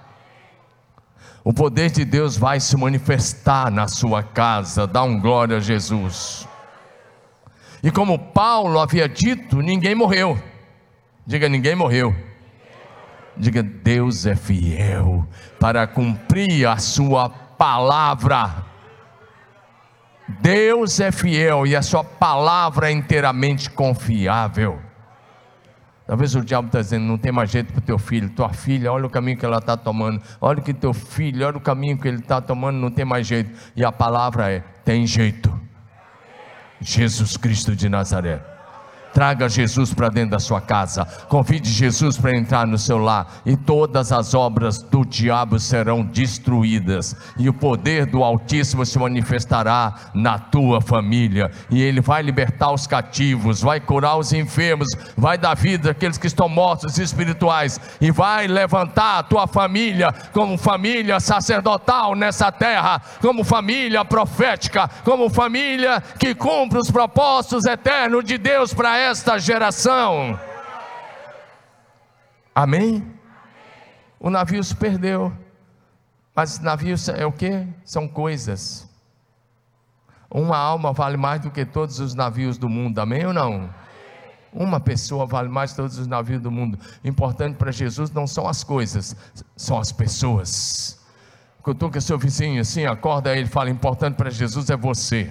O 1.43 1.53
poder 1.53 1.91
de 1.91 2.05
Deus 2.05 2.37
vai 2.37 2.61
se 2.61 2.77
manifestar 2.77 3.71
na 3.71 3.89
sua 3.89 4.23
casa. 4.23 4.87
Dá 4.87 5.03
um 5.03 5.21
glória 5.21 5.59
a 5.59 5.61
Jesus. 5.61 6.49
E 7.85 7.91
como 7.91 8.19
Paulo 8.19 8.81
havia 8.81 9.07
dito, 9.07 9.61
ninguém 9.61 9.95
morreu. 9.95 10.43
Diga, 11.27 11.51
ninguém 11.51 11.77
morreu. 11.77 12.17
Diga, 13.37 13.63
Deus 13.63 14.25
é 14.25 14.35
fiel 14.35 15.29
para 15.61 15.87
cumprir 15.87 16.67
a 16.67 16.79
sua 16.79 17.29
palavra. 17.29 18.65
Deus 20.41 20.99
é 20.99 21.13
fiel 21.13 21.67
e 21.67 21.77
a 21.77 21.83
sua 21.83 22.03
palavra 22.03 22.89
é 22.89 22.93
inteiramente 22.93 23.69
confiável. 23.69 24.81
Talvez 26.07 26.35
o 26.35 26.41
diabo 26.41 26.69
está 26.69 26.81
dizendo: 26.81 27.05
não 27.05 27.19
tem 27.19 27.33
mais 27.33 27.51
jeito 27.51 27.71
para 27.71 27.81
o 27.81 27.83
teu 27.83 27.99
filho, 27.99 28.31
tua 28.31 28.49
filha, 28.49 28.91
olha 28.91 29.05
o 29.05 29.11
caminho 29.11 29.37
que 29.37 29.45
ela 29.45 29.59
está 29.59 29.77
tomando, 29.77 30.23
olha 30.41 30.63
que 30.63 30.73
teu 30.73 30.95
filho, 30.95 31.47
olha 31.47 31.59
o 31.59 31.61
caminho 31.61 31.99
que 31.99 32.09
ele 32.09 32.21
está 32.21 32.41
tomando, 32.41 32.79
não 32.79 32.91
tem 32.91 33.05
mais 33.05 33.27
jeito. 33.27 33.51
E 33.77 33.85
a 33.85 33.93
palavra 33.93 34.51
é: 34.51 34.61
tem 34.83 35.07
jeito. 35.07 35.64
Jesus 36.81 37.39
Cristo 37.39 37.75
de 37.75 37.89
Nazaré. 37.89 38.54
Traga 39.15 39.49
Jesus 39.49 39.95
para 39.95 40.09
dentro 40.09 40.33
da 40.33 40.41
sua 40.41 40.61
casa. 40.61 41.05
Convide 41.29 41.71
Jesus 41.71 42.19
para 42.19 42.37
entrar 42.37 42.67
no 42.67 42.77
seu 42.77 42.99
lar. 42.99 43.43
E 43.47 43.57
todas 43.57 44.11
as 44.11 44.35
obras 44.35 44.83
do 44.83 45.05
diabo 45.05 45.61
serão 45.61 46.03
destruídas. 46.03 47.15
E 47.39 47.49
o 47.49 47.55
poder 47.55 48.07
do 48.07 48.25
Altíssimo 48.25 48.85
se 48.85 48.99
manifestará 48.99 49.95
na 50.13 50.37
tua 50.37 50.81
família. 50.81 51.49
E 51.71 51.81
ele 51.81 52.01
vai 52.01 52.23
libertar 52.23 52.73
os 52.73 52.89
cativos, 52.89 53.61
vai 53.61 53.79
curar 53.79 54.17
os 54.17 54.33
enfermos, 54.33 54.89
vai 55.17 55.39
dar 55.39 55.55
vida 55.55 55.93
àqueles 55.93 56.19
que 56.19 56.27
estão 56.27 56.49
mortos 56.49 56.99
espirituais. 56.99 57.81
E 58.01 58.11
vai 58.11 58.49
levantar 58.49 59.21
a 59.21 59.23
tua 59.23 59.47
família 59.47 60.13
como 60.33 60.59
família 60.59 61.21
sacerdotal 61.21 62.17
nessa 62.17 62.51
terra, 62.51 63.01
como 63.21 63.45
família 63.45 64.05
profética, 64.05 64.91
como 65.05 65.31
família 65.31 66.03
que 66.19 66.35
cumpre 66.35 66.81
os 66.81 66.91
propósitos 66.91 67.65
eternos 67.65 68.25
de 68.25 68.37
Deus 68.37 68.75
para 68.75 69.04
esta 69.05 69.39
geração. 69.39 70.39
Amém? 72.55 73.15
O 74.19 74.31
navio 74.31 74.63
se 74.63 74.75
perdeu. 74.75 75.33
Mas 76.35 76.59
navios 76.59 77.09
é 77.09 77.25
o 77.25 77.33
que? 77.33 77.67
São 77.85 78.09
coisas. 78.09 78.89
Uma 80.31 80.57
alma 80.57 80.93
vale 80.93 81.17
mais 81.17 81.41
do 81.41 81.51
que 81.51 81.65
todos 81.65 82.01
os 82.01 82.15
navios 82.15 82.59
do 82.59 82.69
mundo, 82.69 82.99
amém 82.99 83.25
ou 83.25 83.33
não? 83.33 83.73
Uma 84.53 84.81
pessoa 84.81 85.27
vale 85.27 85.49
mais 85.49 85.71
que 85.71 85.77
todos 85.77 85.99
os 85.99 86.07
navios 86.07 86.41
do 86.41 86.51
mundo. 86.51 86.79
Importante 87.05 87.57
para 87.57 87.71
Jesus 87.71 88.11
não 88.11 88.27
são 88.27 88.49
as 88.49 88.65
coisas, 88.65 89.15
são 89.57 89.79
as 89.79 89.93
pessoas. 89.93 91.01
Cutuca 91.63 92.01
seu 92.01 92.19
vizinho 92.19 92.61
assim, 92.61 92.85
acorda 92.85 93.37
ele, 93.37 93.47
fala: 93.47 93.71
importante 93.71 94.17
para 94.17 94.31
Jesus 94.31 94.71
é 94.71 94.77
você. 94.77 95.31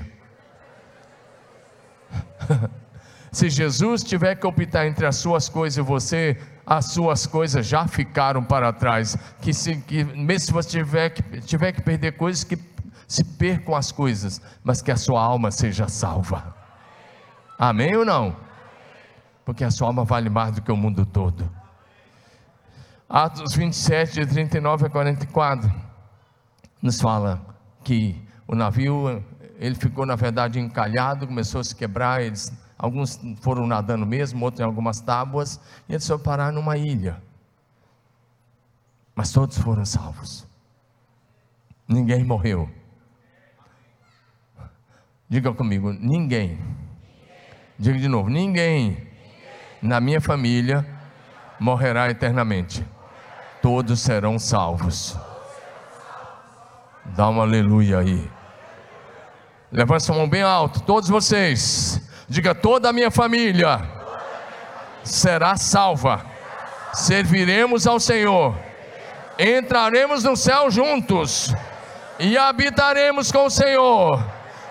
Se 3.33 3.49
Jesus 3.49 4.03
tiver 4.03 4.35
que 4.35 4.45
optar 4.45 4.85
entre 4.85 5.07
as 5.07 5.15
suas 5.15 5.49
coisas 5.49 5.77
e 5.77 5.81
você, 5.81 6.39
as 6.63 6.91
suas 6.91 7.25
coisas 7.25 7.65
já 7.65 7.87
ficaram 7.87 8.43
para 8.43 8.71
trás. 8.71 9.17
Que, 9.41 9.51
se, 9.51 9.75
que 9.77 10.03
mesmo 10.03 10.45
se 10.45 10.53
você 10.53 10.69
tiver 10.69 11.09
que, 11.09 11.41
tiver 11.41 11.71
que 11.71 11.81
perder 11.81 12.11
coisas, 12.11 12.43
que 12.43 12.55
se 13.07 13.23
percam 13.23 13.75
as 13.75 13.91
coisas, 13.91 14.39
mas 14.63 14.83
que 14.83 14.91
a 14.91 14.95
sua 14.95 15.19
alma 15.19 15.49
seja 15.49 15.87
salva. 15.87 16.55
Amém 17.57 17.95
ou 17.95 18.05
não? 18.05 18.35
Porque 19.43 19.63
a 19.63 19.71
sua 19.71 19.87
alma 19.87 20.05
vale 20.05 20.29
mais 20.29 20.53
do 20.53 20.61
que 20.61 20.71
o 20.71 20.77
mundo 20.77 21.03
todo. 21.03 21.49
Atos 23.09 23.55
27, 23.55 24.13
de 24.13 24.25
39 24.27 24.85
a 24.85 24.89
44, 24.91 25.73
nos 26.79 27.01
fala 27.01 27.41
que 27.83 28.15
o 28.47 28.53
navio, 28.53 29.23
ele 29.57 29.73
ficou 29.73 30.05
na 30.05 30.15
verdade 30.15 30.59
encalhado, 30.59 31.25
começou 31.25 31.61
a 31.61 31.63
se 31.63 31.75
quebrar, 31.75 32.21
eles, 32.21 32.51
alguns 32.77 33.19
foram 33.41 33.67
nadando 33.67 34.05
mesmo, 34.05 34.43
outros 34.43 34.61
em 34.61 34.63
algumas 34.63 35.01
tábuas, 35.01 35.59
e 35.87 35.93
eles 35.93 36.05
foram 36.05 36.21
parar 36.21 36.51
numa 36.51 36.77
ilha. 36.77 37.21
Mas 39.15 39.31
todos 39.31 39.57
foram 39.57 39.85
salvos. 39.85 40.47
Ninguém 41.87 42.23
morreu. 42.23 42.69
Diga 45.29 45.53
comigo, 45.53 45.91
ninguém. 45.93 46.59
Diga 47.77 47.99
de 47.99 48.07
novo, 48.07 48.29
ninguém 48.29 49.07
na 49.81 49.99
minha 49.99 50.21
família 50.21 50.85
morrerá 51.59 52.09
eternamente. 52.09 52.85
Todos 53.61 53.99
serão 53.99 54.39
salvos. 54.39 55.17
Dá 57.15 57.29
um 57.29 57.41
aleluia 57.41 57.99
aí. 57.99 58.29
Levanta 59.71 60.01
sua 60.01 60.15
mão 60.15 60.29
bem 60.29 60.41
alto, 60.41 60.81
todos 60.81 61.09
vocês. 61.09 62.01
Diga: 62.27 62.55
toda 62.55 62.89
a 62.89 62.93
minha 62.93 63.11
família 63.11 63.81
será 65.03 65.57
salva. 65.57 66.25
Serviremos 66.93 67.87
ao 67.87 67.99
Senhor. 67.99 68.55
Entraremos 69.37 70.23
no 70.23 70.37
céu 70.37 70.69
juntos 70.69 71.53
e 72.19 72.37
habitaremos 72.37 73.31
com 73.31 73.45
o 73.45 73.49
Senhor 73.49 74.23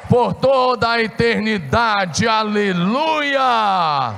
por 0.09 0.35
toda 0.35 0.91
a 0.91 1.03
eternidade. 1.03 2.29
Aleluia! 2.29 4.15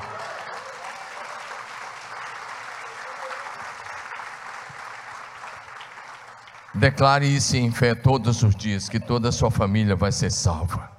Declare 6.74 7.24
isso 7.24 7.56
em 7.56 7.70
fé 7.70 7.94
todos 7.94 8.42
os 8.42 8.54
dias, 8.54 8.88
que 8.88 8.98
toda 8.98 9.28
a 9.28 9.32
sua 9.32 9.50
família 9.50 9.94
vai 9.94 10.10
ser 10.10 10.30
salva. 10.30 10.90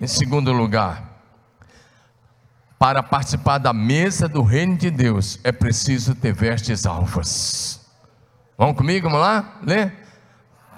Em 0.00 0.06
segundo 0.06 0.52
lugar, 0.52 1.11
para 2.82 3.00
participar 3.00 3.58
da 3.58 3.72
mesa 3.72 4.26
do 4.26 4.42
reino 4.42 4.76
de 4.76 4.90
Deus, 4.90 5.38
é 5.44 5.52
preciso 5.52 6.16
ter 6.16 6.32
vestes 6.32 6.84
alvas. 6.84 7.80
Vamos 8.58 8.76
comigo, 8.76 9.08
vamos 9.08 9.24
lá? 9.24 9.60
Lê. 9.62 9.92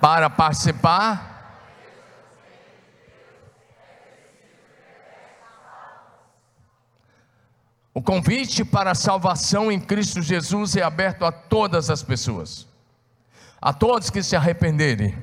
Para 0.02 0.28
participar. 0.28 1.32
O 7.94 8.02
convite 8.02 8.66
para 8.66 8.90
a 8.90 8.94
salvação 8.94 9.72
em 9.72 9.80
Cristo 9.80 10.20
Jesus 10.20 10.76
é 10.76 10.82
aberto 10.82 11.24
a 11.24 11.32
todas 11.32 11.88
as 11.88 12.02
pessoas 12.02 12.66
a 13.64 13.72
todos 13.72 14.10
que 14.10 14.22
se 14.22 14.36
arrependerem, 14.36 15.16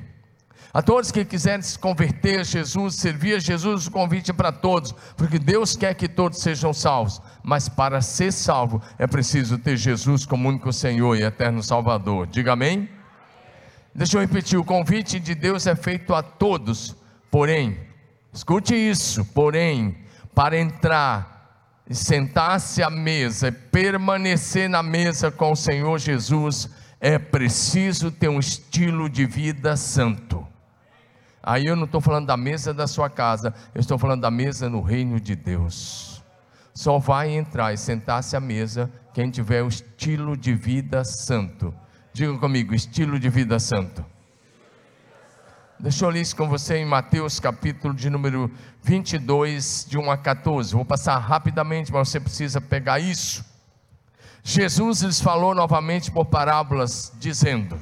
a 0.74 0.80
todos 0.80 1.12
que 1.12 1.22
quiserem 1.22 1.60
se 1.60 1.78
converter 1.78 2.40
a 2.40 2.44
Jesus, 2.44 2.94
servir 2.94 3.34
a 3.34 3.38
Jesus, 3.38 3.86
o 3.86 3.90
convite 3.90 4.30
é 4.30 4.34
para 4.34 4.50
todos, 4.50 4.92
porque 5.16 5.38
Deus 5.38 5.76
quer 5.76 5.94
que 5.94 6.08
todos 6.08 6.40
sejam 6.40 6.72
salvos, 6.72 7.20
mas 7.42 7.68
para 7.68 8.00
ser 8.00 8.32
salvo 8.32 8.80
é 8.98 9.06
preciso 9.06 9.58
ter 9.58 9.76
Jesus 9.76 10.24
como 10.24 10.48
único 10.48 10.72
Senhor 10.72 11.14
e 11.16 11.24
eterno 11.24 11.62
Salvador. 11.62 12.26
Diga 12.26 12.54
amém? 12.54 12.88
Deixa 13.94 14.16
eu 14.16 14.22
repetir: 14.22 14.58
o 14.58 14.64
convite 14.64 15.20
de 15.20 15.34
Deus 15.34 15.66
é 15.66 15.76
feito 15.76 16.14
a 16.14 16.22
todos, 16.22 16.96
porém, 17.30 17.78
escute 18.32 18.74
isso, 18.74 19.26
porém, 19.26 19.94
para 20.34 20.58
entrar 20.58 21.82
e 21.86 21.94
sentar-se 21.94 22.82
à 22.82 22.88
mesa 22.88 23.48
e 23.48 23.52
permanecer 23.52 24.70
na 24.70 24.82
mesa 24.82 25.30
com 25.30 25.52
o 25.52 25.56
Senhor 25.56 25.98
Jesus, 25.98 26.70
é 26.98 27.18
preciso 27.18 28.10
ter 28.10 28.28
um 28.28 28.38
estilo 28.38 29.10
de 29.10 29.26
vida 29.26 29.76
santo. 29.76 30.51
Aí 31.42 31.66
eu 31.66 31.74
não 31.74 31.84
estou 31.84 32.00
falando 32.00 32.26
da 32.26 32.36
mesa 32.36 32.72
da 32.72 32.86
sua 32.86 33.10
casa, 33.10 33.52
eu 33.74 33.80
estou 33.80 33.98
falando 33.98 34.20
da 34.20 34.30
mesa 34.30 34.68
no 34.68 34.80
reino 34.80 35.18
de 35.18 35.34
Deus. 35.34 36.22
Só 36.72 36.98
vai 36.98 37.30
entrar 37.30 37.72
e 37.72 37.76
sentar-se 37.76 38.36
à 38.36 38.40
mesa 38.40 38.90
quem 39.12 39.30
tiver 39.30 39.62
o 39.62 39.68
estilo 39.68 40.36
de 40.36 40.54
vida 40.54 41.04
santo. 41.04 41.74
Diga 42.12 42.38
comigo, 42.38 42.74
estilo 42.74 43.18
de 43.18 43.28
vida 43.28 43.58
santo. 43.58 44.04
Deixa 45.78 46.04
eu 46.04 46.10
ler 46.10 46.20
isso 46.20 46.36
com 46.36 46.48
você 46.48 46.76
em 46.76 46.84
Mateus 46.84 47.40
capítulo 47.40 47.92
de 47.92 48.08
número 48.08 48.48
22, 48.82 49.86
de 49.88 49.98
1 49.98 50.10
a 50.12 50.16
14. 50.16 50.72
Vou 50.72 50.84
passar 50.84 51.18
rapidamente, 51.18 51.92
mas 51.92 52.08
você 52.08 52.20
precisa 52.20 52.60
pegar 52.60 53.00
isso. 53.00 53.44
Jesus 54.44 55.02
lhes 55.02 55.20
falou 55.20 55.54
novamente 55.54 56.10
por 56.10 56.26
parábolas, 56.26 57.12
dizendo: 57.18 57.78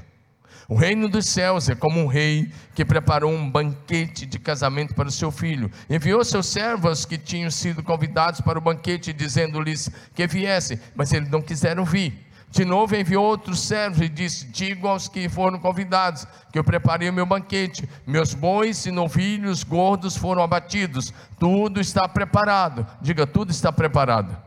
O 0.70 0.76
reino 0.76 1.08
dos 1.08 1.26
céus 1.26 1.68
é 1.68 1.74
como 1.74 1.98
um 1.98 2.06
rei 2.06 2.48
que 2.76 2.84
preparou 2.84 3.32
um 3.32 3.50
banquete 3.50 4.24
de 4.24 4.38
casamento 4.38 4.94
para 4.94 5.08
o 5.08 5.10
seu 5.10 5.32
filho. 5.32 5.68
Enviou 5.90 6.24
seus 6.24 6.46
servos 6.46 7.04
que 7.04 7.18
tinham 7.18 7.50
sido 7.50 7.82
convidados 7.82 8.40
para 8.40 8.56
o 8.56 8.62
banquete, 8.62 9.12
dizendo-lhes 9.12 9.90
que 10.14 10.28
viessem, 10.28 10.78
mas 10.94 11.12
eles 11.12 11.28
não 11.28 11.42
quiseram 11.42 11.84
vir. 11.84 12.24
De 12.52 12.64
novo 12.64 12.94
enviou 12.94 13.24
outros 13.24 13.58
servos 13.66 14.00
e 14.00 14.08
disse: 14.08 14.46
Digo 14.46 14.86
aos 14.86 15.08
que 15.08 15.28
foram 15.28 15.58
convidados 15.58 16.24
que 16.52 16.58
eu 16.60 16.62
preparei 16.62 17.10
o 17.10 17.12
meu 17.12 17.26
banquete. 17.26 17.88
Meus 18.06 18.32
bois 18.32 18.86
e 18.86 18.92
novilhos 18.92 19.64
gordos 19.64 20.16
foram 20.16 20.40
abatidos. 20.40 21.12
Tudo 21.40 21.80
está 21.80 22.08
preparado. 22.08 22.86
Diga: 23.02 23.26
tudo 23.26 23.50
está 23.50 23.72
preparado. 23.72 24.38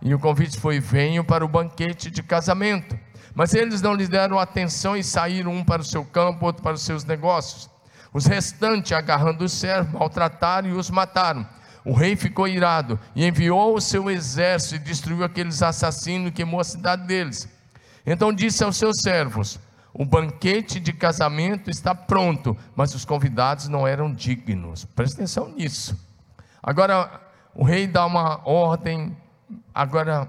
E 0.00 0.14
o 0.14 0.18
convite 0.18 0.58
foi: 0.58 0.80
venham 0.80 1.22
para 1.22 1.44
o 1.44 1.48
banquete 1.48 2.10
de 2.10 2.22
casamento. 2.22 2.98
Mas 3.36 3.52
eles 3.52 3.82
não 3.82 3.92
lhe 3.94 4.08
deram 4.08 4.38
atenção 4.38 4.96
e 4.96 5.04
saíram 5.04 5.52
um 5.52 5.62
para 5.62 5.82
o 5.82 5.84
seu 5.84 6.02
campo, 6.04 6.46
outro 6.46 6.62
para 6.62 6.72
os 6.72 6.80
seus 6.80 7.04
negócios. 7.04 7.70
Os 8.12 8.24
restantes, 8.24 8.92
agarrando 8.92 9.44
os 9.44 9.52
servos, 9.52 9.92
maltrataram 9.92 10.70
e 10.70 10.72
os 10.72 10.88
mataram. 10.88 11.46
O 11.84 11.92
rei 11.92 12.16
ficou 12.16 12.48
irado 12.48 12.98
e 13.14 13.26
enviou 13.26 13.76
o 13.76 13.80
seu 13.80 14.10
exército 14.10 14.76
e 14.76 14.78
destruiu 14.78 15.22
aqueles 15.22 15.62
assassinos 15.62 16.30
e 16.30 16.32
queimou 16.32 16.58
a 16.58 16.64
cidade 16.64 17.06
deles. 17.06 17.46
Então 18.06 18.32
disse 18.32 18.64
aos 18.64 18.78
seus 18.78 19.02
servos: 19.02 19.60
O 19.92 20.04
banquete 20.04 20.80
de 20.80 20.94
casamento 20.94 21.70
está 21.70 21.94
pronto, 21.94 22.56
mas 22.74 22.94
os 22.94 23.04
convidados 23.04 23.68
não 23.68 23.86
eram 23.86 24.10
dignos. 24.10 24.86
Presta 24.86 25.18
atenção 25.18 25.50
nisso. 25.50 25.94
Agora, 26.62 27.20
o 27.54 27.62
rei 27.62 27.86
dá 27.86 28.06
uma 28.06 28.40
ordem 28.48 29.14
Agora, 29.74 30.28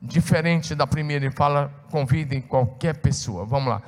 diferente 0.00 0.74
da 0.74 0.86
primeira, 0.86 1.26
ele 1.26 1.34
fala: 1.34 1.72
convidem 1.90 2.40
qualquer 2.40 2.96
pessoa. 2.96 3.44
Vamos 3.44 3.68
lá. 3.68 3.82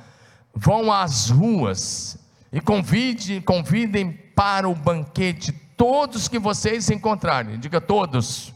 Vão 0.53 0.91
às 0.91 1.29
ruas 1.29 2.17
e 2.51 2.61
convide, 2.61 3.41
convidem 3.41 4.11
para 4.11 4.69
o 4.69 4.75
banquete 4.75 5.51
todos 5.75 6.27
que 6.27 6.37
vocês 6.37 6.89
encontrarem. 6.89 7.59
Diga 7.59 7.81
todos. 7.81 8.53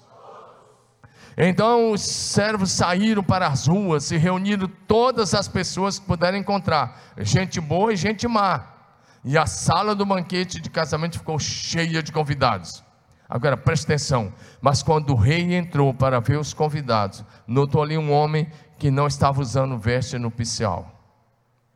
Então 1.36 1.92
os 1.92 2.02
servos 2.02 2.72
saíram 2.72 3.24
para 3.24 3.48
as 3.48 3.68
ruas 3.68 4.10
e 4.10 4.18
reuniram 4.18 4.68
todas 4.88 5.36
as 5.36 5.48
pessoas 5.48 6.00
que 6.00 6.06
puderam 6.06 6.38
encontrar, 6.38 7.14
gente 7.20 7.62
boa 7.62 7.94
e 7.94 7.96
gente 7.96 8.28
má. 8.28 8.74
E 9.24 9.38
a 9.38 9.46
sala 9.46 9.94
do 9.94 10.06
banquete 10.06 10.60
de 10.60 10.70
casamento 10.70 11.20
ficou 11.20 11.38
cheia 11.38 12.02
de 12.02 12.12
convidados. 12.12 12.84
Agora 13.30 13.58
preste 13.58 13.86
atenção. 13.86 14.34
Mas 14.62 14.82
quando 14.82 15.12
o 15.12 15.16
rei 15.16 15.56
entrou 15.56 15.94
para 15.94 16.20
ver 16.20 16.40
os 16.40 16.54
convidados, 16.54 17.24
notou 17.46 17.82
ali 17.82 17.98
um 17.98 18.12
homem 18.12 18.48
que 18.78 18.90
não 18.90 19.08
estava 19.08 19.42
usando 19.42 19.78
veste 19.78 20.18
nupcial. 20.18 20.94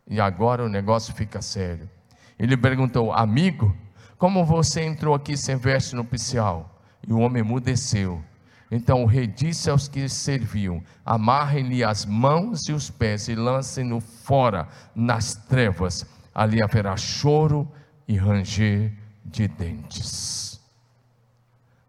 E 0.07 0.19
agora 0.19 0.63
o 0.63 0.69
negócio 0.69 1.13
fica 1.13 1.41
sério. 1.41 1.89
Ele 2.37 2.57
perguntou: 2.57 3.11
Amigo, 3.11 3.75
como 4.17 4.45
você 4.45 4.83
entrou 4.83 5.13
aqui 5.13 5.35
sem 5.35 5.55
veste 5.55 5.95
nupcial? 5.95 6.81
E 7.07 7.11
o 7.11 7.19
homem 7.19 7.41
emudeceu. 7.41 8.21
Então 8.69 9.03
o 9.03 9.05
rei 9.05 9.27
disse 9.27 9.69
aos 9.69 9.87
que 9.87 10.07
serviam: 10.07 10.81
Amarrem-lhe 11.05 11.83
as 11.83 12.05
mãos 12.05 12.67
e 12.69 12.71
os 12.71 12.89
pés 12.89 13.27
e 13.27 13.35
lancem-no 13.35 13.99
fora 13.99 14.67
nas 14.95 15.35
trevas. 15.35 16.05
Ali 16.33 16.63
haverá 16.63 16.95
choro 16.95 17.69
e 18.07 18.15
ranger 18.15 18.93
de 19.25 19.47
dentes. 19.47 20.50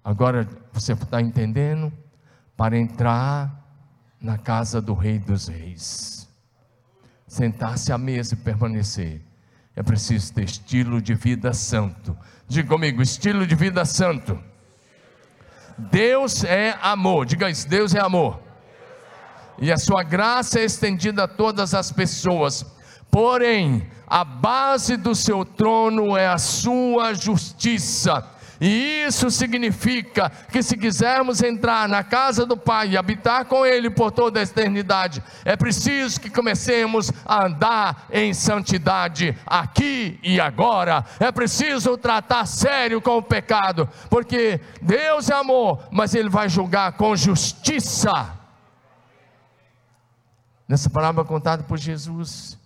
Agora 0.05 0.49
você 0.73 0.95
está 0.95 1.21
entendendo? 1.21 1.93
Para 2.57 2.77
entrar 2.77 3.63
na 4.21 4.37
casa 4.37 4.81
do 4.81 4.95
Rei 4.95 5.19
dos 5.19 5.49
Reis, 5.49 6.29
sentar-se 7.27 7.93
à 7.93 7.99
mesa 7.99 8.35
e 8.35 8.37
permanecer, 8.37 9.23
é 9.75 9.83
preciso 9.83 10.33
ter 10.35 10.45
estilo 10.45 11.01
de 11.01 11.15
vida 11.15 11.53
santo. 11.53 12.17
Diga 12.49 12.69
comigo: 12.69 13.01
estilo 13.01 13.47
de 13.47 13.55
vida 13.55 13.85
santo. 13.85 14.39
Deus 15.79 16.45
é 16.45 16.77
amor, 16.83 17.25
diga 17.25 17.49
isso: 17.49 17.69
Deus 17.69 17.95
é 17.95 18.01
amor. 18.01 18.41
E 19.59 19.71
a 19.71 19.79
sua 19.79 20.03
graça 20.03 20.59
é 20.59 20.65
estendida 20.65 21.25
a 21.25 21.29
todas 21.29 21.75
as 21.75 21.93
pessoas. 21.93 22.67
Porém, 23.11 23.87
a 24.07 24.25
base 24.25 24.97
do 24.97 25.15
seu 25.15 25.45
trono 25.45 26.17
é 26.17 26.27
a 26.27 26.39
sua 26.39 27.15
justiça 27.15 28.32
E 28.65 29.03
isso 29.09 29.29
significa 29.29 30.31
que 30.31 30.63
se 30.63 30.77
quisermos 30.77 31.43
entrar 31.43 31.89
na 31.89 32.05
casa 32.05 32.47
do 32.47 32.57
Pai 32.57 32.91
e 32.91 32.97
habitar 32.97 33.47
com 33.47 33.67
Ele 33.67 33.91
por 33.91 34.13
toda 34.13 34.39
a 34.39 34.43
eternidade, 34.45 35.21
é 35.45 35.57
preciso 35.57 36.21
que 36.21 36.31
comecemos 36.31 37.11
a 37.25 37.47
andar 37.47 38.07
em 38.13 38.33
santidade 38.33 39.37
aqui 39.45 40.17
e 40.23 40.41
agora. 40.41 41.05
É 41.19 41.33
preciso 41.33 41.99
tratar 41.99 42.47
sério 42.47 43.03
com 43.03 43.17
o 43.17 43.23
pecado, 43.23 43.89
porque 44.09 44.61
Deus 44.81 45.29
é 45.29 45.35
amor, 45.35 45.83
mas 45.91 46.15
Ele 46.15 46.29
vai 46.29 46.49
julgar 46.49 46.93
com 46.93 47.17
justiça. 47.17 48.31
Nessa 50.69 50.89
palavra 50.89 51.25
contada 51.25 51.65
por 51.65 51.79
Jesus, 51.79 52.57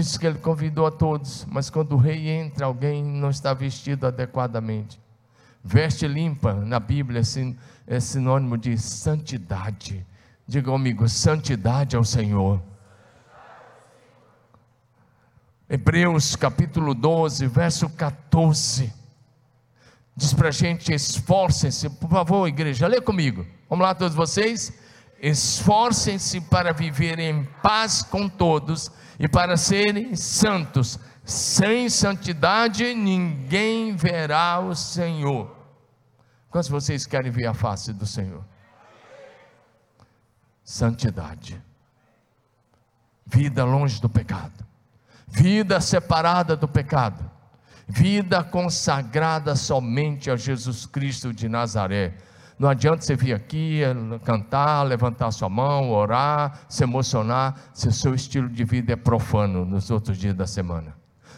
diz 0.00 0.16
que 0.16 0.26
ele 0.26 0.38
convidou 0.38 0.86
a 0.86 0.90
todos, 0.90 1.46
mas 1.50 1.68
quando 1.68 1.92
o 1.92 1.98
rei 1.98 2.30
entra, 2.30 2.64
alguém 2.64 3.04
não 3.04 3.28
está 3.28 3.52
vestido 3.52 4.06
adequadamente. 4.06 4.98
Veste 5.62 6.08
limpa 6.08 6.54
na 6.54 6.80
Bíblia 6.80 7.22
é 7.86 8.00
sinônimo 8.00 8.56
de 8.56 8.76
santidade. 8.78 10.04
Diga 10.48 10.70
comigo, 10.70 11.08
santidade 11.08 11.94
ao 11.94 12.04
Senhor. 12.04 12.60
Hebreus 15.68 16.36
capítulo 16.36 16.94
12, 16.94 17.46
verso 17.46 17.88
14. 17.90 18.92
Diz 20.16 20.32
para 20.32 20.48
a 20.48 20.52
gente: 20.52 20.92
esforcem-se, 20.92 21.88
por 21.90 22.10
favor, 22.10 22.48
igreja, 22.48 22.86
lê 22.86 23.00
comigo. 23.00 23.46
Vamos 23.68 23.84
lá, 23.84 23.94
todos 23.94 24.14
vocês. 24.14 24.72
Esforcem-se 25.22 26.40
para 26.40 26.72
viver 26.72 27.20
em 27.20 27.44
paz 27.62 28.02
com 28.02 28.28
todos 28.28 28.90
e 29.18 29.28
para 29.28 29.56
serem 29.56 30.16
santos 30.16 30.98
sem 31.24 31.88
santidade 31.88 32.94
ninguém 32.94 33.94
verá 33.94 34.58
o 34.58 34.74
Senhor. 34.74 35.56
Quantos 36.50 36.68
vocês 36.68 37.06
querem 37.06 37.30
ver 37.30 37.46
a 37.46 37.54
face 37.54 37.92
do 37.92 38.04
Senhor? 38.04 38.44
Santidade. 40.64 41.62
Vida 43.24 43.64
longe 43.64 44.00
do 44.00 44.08
pecado. 44.08 44.66
Vida 45.26 45.80
separada 45.80 46.56
do 46.56 46.68
pecado. 46.68 47.30
Vida 47.86 48.42
consagrada 48.42 49.54
somente 49.54 50.30
a 50.30 50.36
Jesus 50.36 50.86
Cristo 50.86 51.32
de 51.32 51.48
Nazaré. 51.48 52.14
Não 52.58 52.68
adianta 52.68 53.02
você 53.02 53.16
vir 53.16 53.32
aqui, 53.32 53.80
cantar, 54.24 54.82
levantar 54.82 55.30
sua 55.32 55.48
mão, 55.48 55.90
orar, 55.90 56.60
se 56.68 56.84
emocionar, 56.84 57.54
se 57.72 57.88
o 57.88 57.92
seu 57.92 58.14
estilo 58.14 58.48
de 58.48 58.64
vida 58.64 58.92
é 58.92 58.96
profano 58.96 59.64
nos 59.64 59.90
outros 59.90 60.18
dias 60.18 60.34
da 60.34 60.46
semana. 60.46 60.94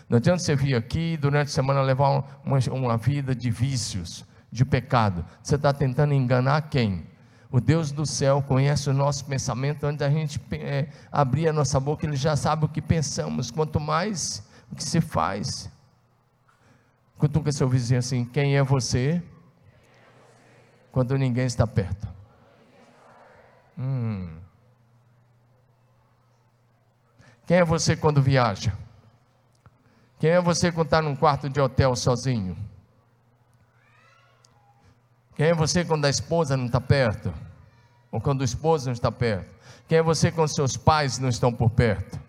Não 0.09 0.19
adianta 0.19 0.41
você 0.41 0.55
vir 0.55 0.75
aqui 0.75 1.17
durante 1.17 1.49
a 1.49 1.53
semana 1.53 1.81
levar 1.81 2.25
uma, 2.45 2.59
uma 2.71 2.97
vida 2.97 3.35
de 3.35 3.51
vícios, 3.51 4.25
de 4.51 4.65
pecado. 4.65 5.25
Você 5.43 5.55
está 5.55 5.73
tentando 5.73 6.13
enganar 6.13 6.63
quem? 6.63 7.07
O 7.51 7.61
Deus 7.61 7.93
do 7.93 8.05
céu 8.05 8.43
conhece 8.43 8.91
o 8.91 8.93
nosso 8.93 9.25
pensamento 9.25 9.85
antes 9.85 10.01
da 10.01 10.11
gente 10.11 10.41
é, 10.53 10.89
abrir 11.11 11.49
a 11.49 11.53
nossa 11.53 11.79
boca, 11.79 12.05
Ele 12.05 12.17
já 12.17 12.35
sabe 12.37 12.65
o 12.65 12.69
que 12.69 12.83
pensamos. 12.83 13.51
Quanto 13.51 13.79
mais 13.79 14.43
o 14.71 14.75
que 14.75 14.83
se 14.83 15.01
faz. 15.01 15.71
Cutuca 17.17 17.53
seu 17.53 17.69
vizinho 17.69 18.01
assim: 18.01 18.25
quem 18.25 18.57
é 18.57 18.63
você? 18.63 19.23
Quando 20.95 21.19
ninguém 21.19 21.45
está 21.45 21.67
perto. 21.67 22.07
Hum. 23.77 24.39
Quem 27.45 27.57
é 27.57 27.65
você 27.65 27.97
quando 27.97 28.23
viaja? 28.23 28.73
Quem 30.21 30.31
é 30.31 30.41
você 30.41 30.71
quando 30.71 30.87
está 30.87 31.03
num 31.03 31.17
quarto 31.17 31.49
de 31.49 31.61
hotel 31.61 31.97
sozinho? 31.97 32.57
Quem 35.35 35.47
é 35.47 35.55
você 35.55 35.85
quando 35.85 36.05
a 36.05 36.09
esposa 36.09 36.57
não 36.57 36.67
está 36.67 36.81
perto? 36.81 37.35
Ou 38.13 38.21
quando 38.21 38.43
o 38.43 38.45
esposo 38.45 38.87
não 38.87 38.93
está 38.93 39.11
perto? 39.11 39.53
Quem 39.89 39.99
é 39.99 40.03
você 40.03 40.31
quando 40.31 40.55
seus 40.55 40.77
pais 40.77 41.19
não 41.19 41.29
estão 41.29 41.53
por 41.53 41.71
perto? 41.71 42.21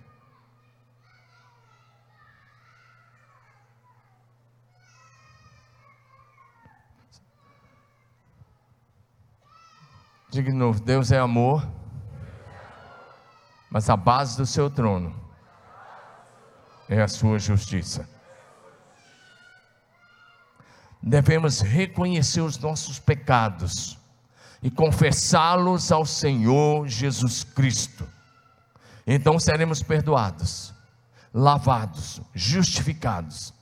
Diga 10.35 10.51
de 10.51 10.57
novo: 10.57 10.81
Deus 10.81 11.13
é 11.13 11.17
amor, 11.17 11.65
mas 13.69 13.89
a 13.89 13.95
base 13.95 14.35
do 14.35 14.45
seu 14.45 14.69
trono 14.69 15.15
é 16.89 17.01
a 17.01 17.07
sua 17.07 17.39
justiça. 17.39 18.05
Devemos 21.01 21.61
reconhecer 21.61 22.41
os 22.41 22.57
nossos 22.57 22.99
pecados 22.99 23.97
e 24.61 24.69
confessá-los 24.69 25.89
ao 25.89 26.05
Senhor 26.05 26.85
Jesus 26.85 27.45
Cristo. 27.45 28.05
Então 29.07 29.39
seremos 29.39 29.81
perdoados, 29.81 30.73
lavados, 31.33 32.21
justificados, 32.33 33.53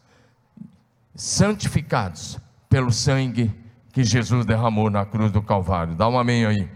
santificados 1.14 2.40
pelo 2.68 2.92
sangue 2.92 3.63
que 3.94 4.04
Jesus 4.04 4.44
derramou 4.44 4.90
na 4.90 5.06
cruz 5.06 5.32
do 5.32 5.42
Calvário. 5.42 5.94
Dá 5.94 6.10
um 6.10 6.18
amém 6.18 6.46
aí. 6.46 6.68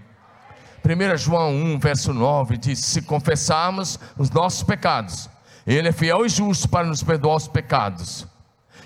1 0.85 1.17
João 1.17 1.51
1, 1.51 1.79
verso 1.79 2.13
9 2.13 2.57
diz: 2.57 2.79
Se 2.79 3.01
confessarmos 3.01 3.99
os 4.17 4.29
nossos 4.29 4.61
pecados, 4.63 5.27
ele 5.65 5.89
é 5.89 5.91
fiel 5.91 6.25
e 6.25 6.29
justo 6.29 6.69
para 6.69 6.85
nos 6.85 7.03
perdoar 7.03 7.35
os 7.35 7.47
pecados 7.47 8.25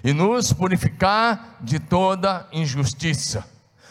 e 0.04 0.14
nos 0.14 0.52
purificar 0.54 1.58
de 1.62 1.78
toda 1.78 2.48
injustiça. 2.52 3.46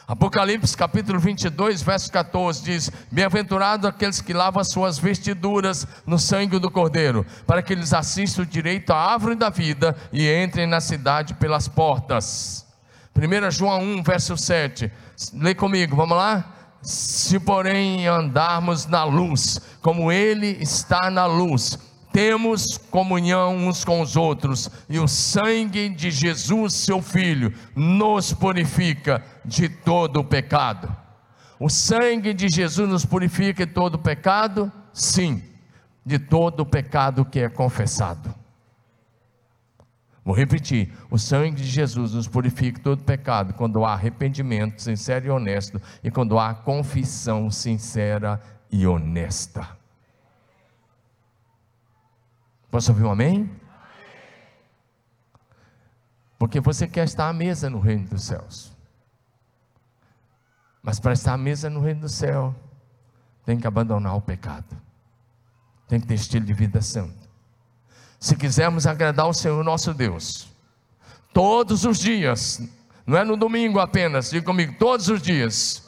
Apocalipse 0.09 0.76
capítulo 0.76 1.20
22, 1.20 1.83
verso 1.83 2.11
14 2.11 2.64
diz: 2.64 2.90
Bem-aventurado 3.12 3.87
aqueles 3.87 4.22
que 4.22 4.33
lavam 4.33 4.61
as 4.61 4.70
suas 4.70 4.98
vestiduras 4.98 5.87
no 6.07 6.18
sangue 6.18 6.59
do 6.59 6.70
Cordeiro, 6.70 7.26
para 7.46 7.62
que 7.62 7.74
eles 7.74 7.92
assistam 7.92 8.44
direito 8.44 8.90
à 8.90 8.96
árvore 8.96 9.35
da 9.35 9.50
vida 9.50 9.94
e 10.11 10.29
entrem 10.29 10.66
na 10.66 10.81
cidade 10.81 11.35
pelas 11.35 11.68
portas. 11.68 12.69
1 13.20 13.50
João 13.50 13.83
1, 13.83 14.02
verso 14.02 14.37
7. 14.37 14.90
Lê 15.35 15.54
comigo, 15.54 15.94
vamos 15.94 16.16
lá? 16.16 16.56
Se 16.80 17.38
porém 17.38 18.06
andarmos 18.06 18.87
na 18.87 19.04
luz, 19.04 19.61
como 19.83 20.11
Ele 20.11 20.56
está 20.61 21.11
na 21.11 21.26
luz, 21.26 21.78
temos 22.12 22.78
comunhão 22.90 23.56
uns 23.56 23.85
com 23.85 24.00
os 24.00 24.16
outros, 24.16 24.70
e 24.88 24.98
o 24.98 25.06
sangue 25.06 25.90
de 25.90 26.11
Jesus, 26.11 26.74
seu 26.74 27.02
Filho, 27.02 27.52
nos 27.76 28.33
purifica 28.33 29.22
de 29.44 29.68
todo 29.68 30.20
o 30.20 30.24
pecado. 30.24 30.94
O 31.59 31.68
sangue 31.68 32.33
de 32.33 32.48
Jesus 32.48 32.88
nos 32.88 33.04
purifica 33.04 33.66
de 33.66 33.72
todo 33.72 33.96
o 33.96 33.98
pecado? 33.98 34.72
Sim, 34.94 35.44
de 36.04 36.18
todo 36.18 36.61
o 36.61 36.66
pecado 36.66 37.24
que 37.24 37.40
é 37.40 37.48
confessado. 37.50 38.39
Vou 40.30 40.36
repetir: 40.36 40.96
o 41.10 41.18
sangue 41.18 41.56
de 41.56 41.66
Jesus 41.66 42.12
nos 42.12 42.28
purifica 42.28 42.78
de 42.78 42.84
todo 42.84 43.02
pecado 43.02 43.52
quando 43.52 43.84
há 43.84 43.94
arrependimento 43.94 44.80
sincero 44.80 45.26
e 45.26 45.28
honesto, 45.28 45.82
e 46.04 46.08
quando 46.08 46.38
há 46.38 46.54
confissão 46.54 47.50
sincera 47.50 48.40
e 48.70 48.86
honesta. 48.86 49.76
Posso 52.70 52.92
ouvir 52.92 53.02
um 53.02 53.10
amém? 53.10 53.50
Porque 56.38 56.60
você 56.60 56.86
quer 56.86 57.06
estar 57.06 57.28
à 57.28 57.32
mesa 57.32 57.68
no 57.68 57.80
reino 57.80 58.06
dos 58.06 58.22
céus. 58.22 58.72
Mas 60.80 61.00
para 61.00 61.12
estar 61.12 61.32
à 61.32 61.36
mesa 61.36 61.68
no 61.68 61.80
reino 61.80 62.02
do 62.02 62.08
céu, 62.08 62.54
tem 63.44 63.58
que 63.58 63.66
abandonar 63.66 64.14
o 64.14 64.20
pecado. 64.20 64.80
Tem 65.88 65.98
que 65.98 66.06
ter 66.06 66.14
estilo 66.14 66.46
de 66.46 66.52
vida 66.54 66.80
santo. 66.80 67.19
Se 68.20 68.37
quisermos 68.37 68.87
agradar 68.87 69.26
o 69.26 69.33
Senhor 69.33 69.64
nosso 69.64 69.94
Deus, 69.94 70.46
todos 71.33 71.87
os 71.87 71.98
dias, 71.98 72.62
não 73.06 73.16
é 73.16 73.24
no 73.24 73.37
domingo 73.37 73.80
apenas, 73.80 74.30
diga 74.30 74.44
comigo, 74.44 74.76
todos 74.78 75.09
os 75.09 75.22
dias, 75.22 75.83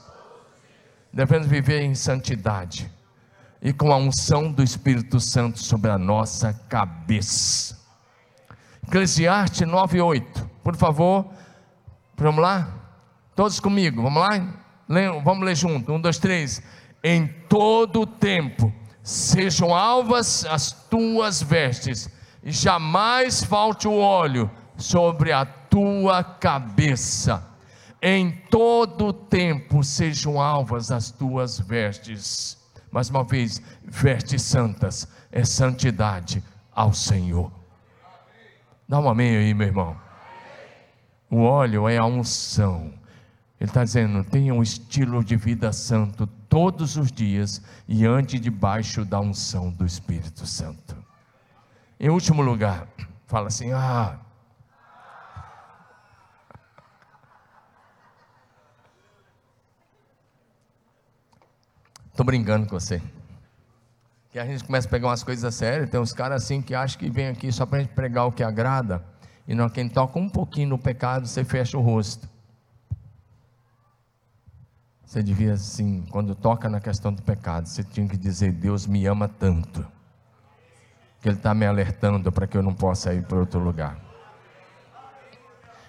devemos 1.12 1.46
viver 1.46 1.82
em 1.82 1.94
santidade 1.94 2.90
e 3.60 3.72
com 3.72 3.92
a 3.92 3.96
unção 3.96 4.50
do 4.50 4.62
Espírito 4.62 5.20
Santo 5.20 5.58
sobre 5.58 5.90
a 5.90 5.98
nossa 5.98 6.52
cabeça. 6.68 7.78
Eclesiastes 8.88 9.68
9:8. 9.68 10.50
Por 10.64 10.74
favor, 10.74 11.30
vamos 12.16 12.42
lá? 12.42 12.68
Todos 13.36 13.60
comigo, 13.60 14.02
vamos 14.02 14.22
lá? 14.22 14.62
Vamos 15.22 15.44
ler 15.44 15.54
junto. 15.54 15.92
Um, 15.92 16.00
dois, 16.00 16.18
três. 16.18 16.62
Em 17.04 17.26
todo 17.48 18.06
tempo 18.06 18.72
sejam 19.02 19.74
alvas 19.74 20.44
as 20.46 20.72
tuas 20.72 21.42
vestes, 21.42 22.08
jamais 22.44 23.44
falte 23.44 23.86
o 23.86 23.98
óleo 23.98 24.50
sobre 24.76 25.32
a 25.32 25.44
tua 25.44 26.22
cabeça. 26.24 27.46
Em 28.00 28.30
todo 28.50 29.12
tempo 29.12 29.84
sejam 29.84 30.40
alvas 30.40 30.90
as 30.90 31.10
tuas 31.10 31.58
vestes 31.58 32.62
mais 32.92 33.08
uma 33.08 33.24
vez, 33.24 33.60
vestes 33.82 34.42
santas, 34.42 35.08
é 35.32 35.44
santidade 35.46 36.44
ao 36.70 36.92
Senhor. 36.92 37.50
Dá 38.86 39.00
um 39.00 39.08
amém 39.08 39.34
aí, 39.34 39.54
meu 39.54 39.66
irmão. 39.66 39.96
O 41.30 41.38
óleo 41.40 41.88
é 41.88 41.96
a 41.96 42.04
unção. 42.04 42.92
Ele 43.58 43.70
está 43.70 43.82
dizendo: 43.82 44.22
tenha 44.22 44.52
um 44.52 44.62
estilo 44.62 45.24
de 45.24 45.36
vida 45.36 45.72
santo 45.72 46.26
todos 46.26 46.98
os 46.98 47.10
dias 47.10 47.62
e 47.88 48.04
ande 48.04 48.38
debaixo 48.38 49.06
da 49.06 49.18
unção 49.18 49.70
do 49.70 49.86
Espírito 49.86 50.44
Santo. 50.46 50.94
Em 52.02 52.10
último 52.10 52.42
lugar, 52.42 52.88
fala 53.28 53.46
assim: 53.46 53.70
ah. 53.70 54.18
Estou 62.10 62.26
brincando 62.26 62.66
com 62.66 62.78
você. 62.78 63.00
Que 64.32 64.38
a 64.40 64.44
gente 64.44 64.64
começa 64.64 64.88
a 64.88 64.90
pegar 64.90 65.06
umas 65.06 65.22
coisas 65.22 65.54
sérias, 65.54 65.88
tem 65.88 66.00
uns 66.00 66.12
caras 66.12 66.42
assim 66.42 66.60
que 66.60 66.74
acham 66.74 66.98
que 66.98 67.08
vem 67.08 67.28
aqui 67.28 67.52
só 67.52 67.64
para 67.64 67.78
a 67.78 67.80
gente 67.82 67.94
pregar 67.94 68.26
o 68.26 68.32
que 68.32 68.42
agrada, 68.42 69.04
e 69.46 69.54
não 69.54 69.68
quem 69.68 69.88
toca 69.88 70.18
um 70.18 70.28
pouquinho 70.28 70.70
no 70.70 70.78
pecado, 70.78 71.28
você 71.28 71.44
fecha 71.44 71.78
o 71.78 71.80
rosto. 71.80 72.28
Você 75.04 75.22
devia, 75.22 75.52
assim, 75.52 76.04
quando 76.10 76.34
toca 76.34 76.68
na 76.68 76.80
questão 76.80 77.12
do 77.12 77.22
pecado, 77.22 77.68
você 77.68 77.84
tinha 77.84 78.08
que 78.08 78.16
dizer: 78.16 78.50
Deus 78.50 78.88
me 78.88 79.06
ama 79.06 79.28
tanto, 79.28 79.86
que 81.22 81.28
Ele 81.28 81.36
está 81.36 81.54
me 81.54 81.64
alertando 81.64 82.32
para 82.32 82.48
que 82.48 82.56
eu 82.56 82.62
não 82.62 82.74
possa 82.74 83.14
ir 83.14 83.22
para 83.22 83.38
outro 83.38 83.60
lugar. 83.60 83.96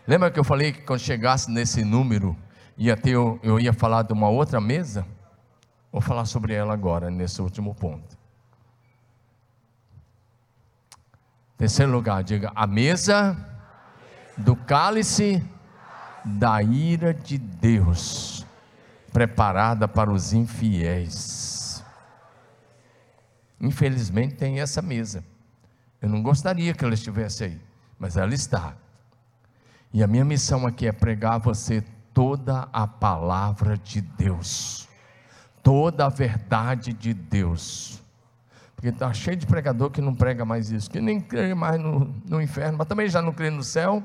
Lembra 0.07 0.29
que 0.29 0.39
eu 0.39 0.43
falei 0.43 0.71
que 0.71 0.81
quando 0.81 0.99
chegasse 0.99 1.49
nesse 1.49 1.83
número, 1.83 2.37
ia 2.77 2.95
ter, 2.95 3.15
eu 3.15 3.59
ia 3.59 3.73
falar 3.73 4.03
de 4.03 4.13
uma 4.13 4.29
outra 4.29 4.61
mesa? 4.61 5.05
Vou 5.91 6.01
falar 6.01 6.25
sobre 6.25 6.53
ela 6.53 6.73
agora, 6.73 7.09
nesse 7.09 7.41
último 7.41 7.73
ponto. 7.73 8.15
Terceiro 11.57 11.91
lugar, 11.91 12.23
diga: 12.23 12.51
a 12.53 12.67
mesa 12.67 13.35
do 14.37 14.55
cálice 14.55 15.43
da 16.23 16.61
ira 16.61 17.13
de 17.13 17.37
Deus 17.37 18.45
preparada 19.11 19.87
para 19.87 20.11
os 20.11 20.33
infiéis. 20.33 21.52
Infelizmente 23.63 24.35
tem 24.35 24.59
essa 24.59 24.81
mesa. 24.81 25.23
Eu 26.01 26.09
não 26.09 26.21
gostaria 26.21 26.73
que 26.73 26.83
ela 26.83 26.93
estivesse 26.93 27.45
aí, 27.45 27.61
mas 27.97 28.17
ela 28.17 28.33
está. 28.33 28.75
E 29.93 30.03
a 30.03 30.07
minha 30.07 30.25
missão 30.25 30.67
aqui 30.67 30.85
é 30.85 30.91
pregar 30.91 31.35
a 31.35 31.37
você 31.37 31.81
toda 32.13 32.67
a 32.73 32.85
palavra 32.85 33.77
de 33.77 34.01
Deus, 34.01 34.89
toda 35.63 36.05
a 36.05 36.09
verdade 36.09 36.91
de 36.91 37.13
Deus. 37.13 38.03
Porque 38.75 38.89
está 38.89 39.13
cheio 39.13 39.37
de 39.37 39.47
pregador 39.47 39.89
que 39.91 40.01
não 40.01 40.13
prega 40.13 40.43
mais 40.43 40.69
isso, 40.69 40.91
que 40.91 40.99
nem 40.99 41.21
crê 41.21 41.55
mais 41.55 41.79
no, 41.79 42.13
no 42.27 42.41
inferno, 42.41 42.77
mas 42.77 42.87
também 42.87 43.07
já 43.07 43.21
não 43.21 43.31
crê 43.31 43.49
no 43.49 43.63
céu. 43.63 44.03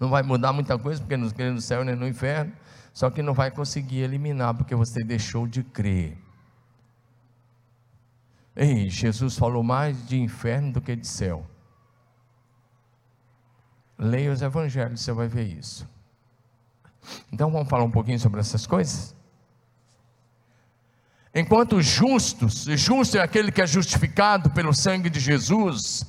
Não 0.00 0.08
vai 0.08 0.22
mudar 0.22 0.54
muita 0.54 0.78
coisa, 0.78 1.02
porque 1.02 1.18
não 1.18 1.28
crê 1.28 1.50
no 1.50 1.60
céu 1.60 1.84
nem 1.84 1.94
no 1.94 2.08
inferno. 2.08 2.50
Só 2.94 3.10
que 3.10 3.20
não 3.22 3.34
vai 3.34 3.50
conseguir 3.50 3.98
eliminar 3.98 4.54
porque 4.54 4.74
você 4.74 5.04
deixou 5.04 5.46
de 5.46 5.62
crer. 5.62 6.16
Ei, 8.60 8.90
Jesus 8.90 9.38
falou 9.38 9.62
mais 9.62 10.04
de 10.08 10.18
inferno 10.18 10.72
do 10.72 10.80
que 10.80 10.96
de 10.96 11.06
céu. 11.06 11.46
Leia 13.96 14.32
os 14.32 14.42
evangelhos, 14.42 15.00
você 15.00 15.12
vai 15.12 15.28
ver 15.28 15.44
isso. 15.44 15.88
Então 17.30 17.52
vamos 17.52 17.68
falar 17.68 17.84
um 17.84 17.90
pouquinho 17.90 18.18
sobre 18.18 18.40
essas 18.40 18.66
coisas? 18.66 19.14
Enquanto 21.32 21.80
justos, 21.80 22.64
justo 22.64 23.16
é 23.16 23.22
aquele 23.22 23.52
que 23.52 23.62
é 23.62 23.66
justificado 23.66 24.50
pelo 24.50 24.74
sangue 24.74 25.08
de 25.08 25.20
Jesus, 25.20 26.04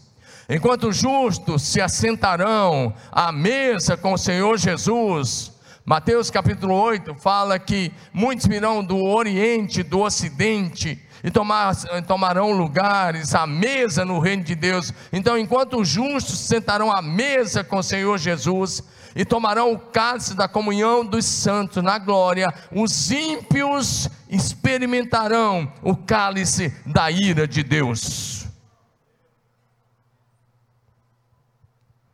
enquanto 0.50 0.92
justos 0.92 1.62
se 1.62 1.80
assentarão 1.80 2.96
à 3.12 3.32
mesa 3.32 3.96
com 3.96 4.14
o 4.14 4.18
Senhor 4.18 4.58
Jesus, 4.58 5.52
Mateus 5.86 6.30
capítulo 6.30 6.74
8 6.74 7.16
fala 7.16 7.58
que 7.58 7.92
muitos 8.14 8.46
virão 8.46 8.84
do 8.84 9.04
Oriente, 9.04 9.82
do 9.82 10.02
Ocidente, 10.02 11.02
e 11.24 11.30
tomar, 11.32 11.76
tomarão 12.08 12.52
lugares 12.52 13.36
à 13.36 13.46
mesa 13.46 14.06
no 14.06 14.20
reino 14.20 14.44
de 14.44 14.56
Deus. 14.56 14.94
Então, 15.12 15.38
enquanto 15.38 15.80
os 15.80 15.88
justos 15.88 16.40
sentarão 16.40 16.92
à 16.92 17.02
mesa 17.02 17.64
com 17.64 17.78
o 17.78 17.84
Senhor 17.84 18.18
Jesus 18.18 18.84
e 19.16 19.26
tomarão 19.26 19.74
o 19.74 19.80
cálice 19.80 20.36
da 20.36 20.48
comunhão 20.48 21.06
dos 21.06 21.26
santos 21.26 21.84
na 21.84 21.98
glória, 21.98 22.54
os 22.72 23.12
ímpios 23.12 24.10
experimentarão 24.30 25.72
o 25.82 25.96
cálice 25.96 26.74
da 26.86 27.10
ira 27.10 27.48
de 27.48 27.64
Deus. 27.64 28.48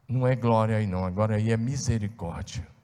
Não 0.07 0.25
é 0.25 0.35
glória 0.35 0.77
aí, 0.77 0.87
não, 0.87 1.03
agora 1.03 1.35
aí 1.35 1.51
é 1.51 1.57
misericórdia. 1.57 2.74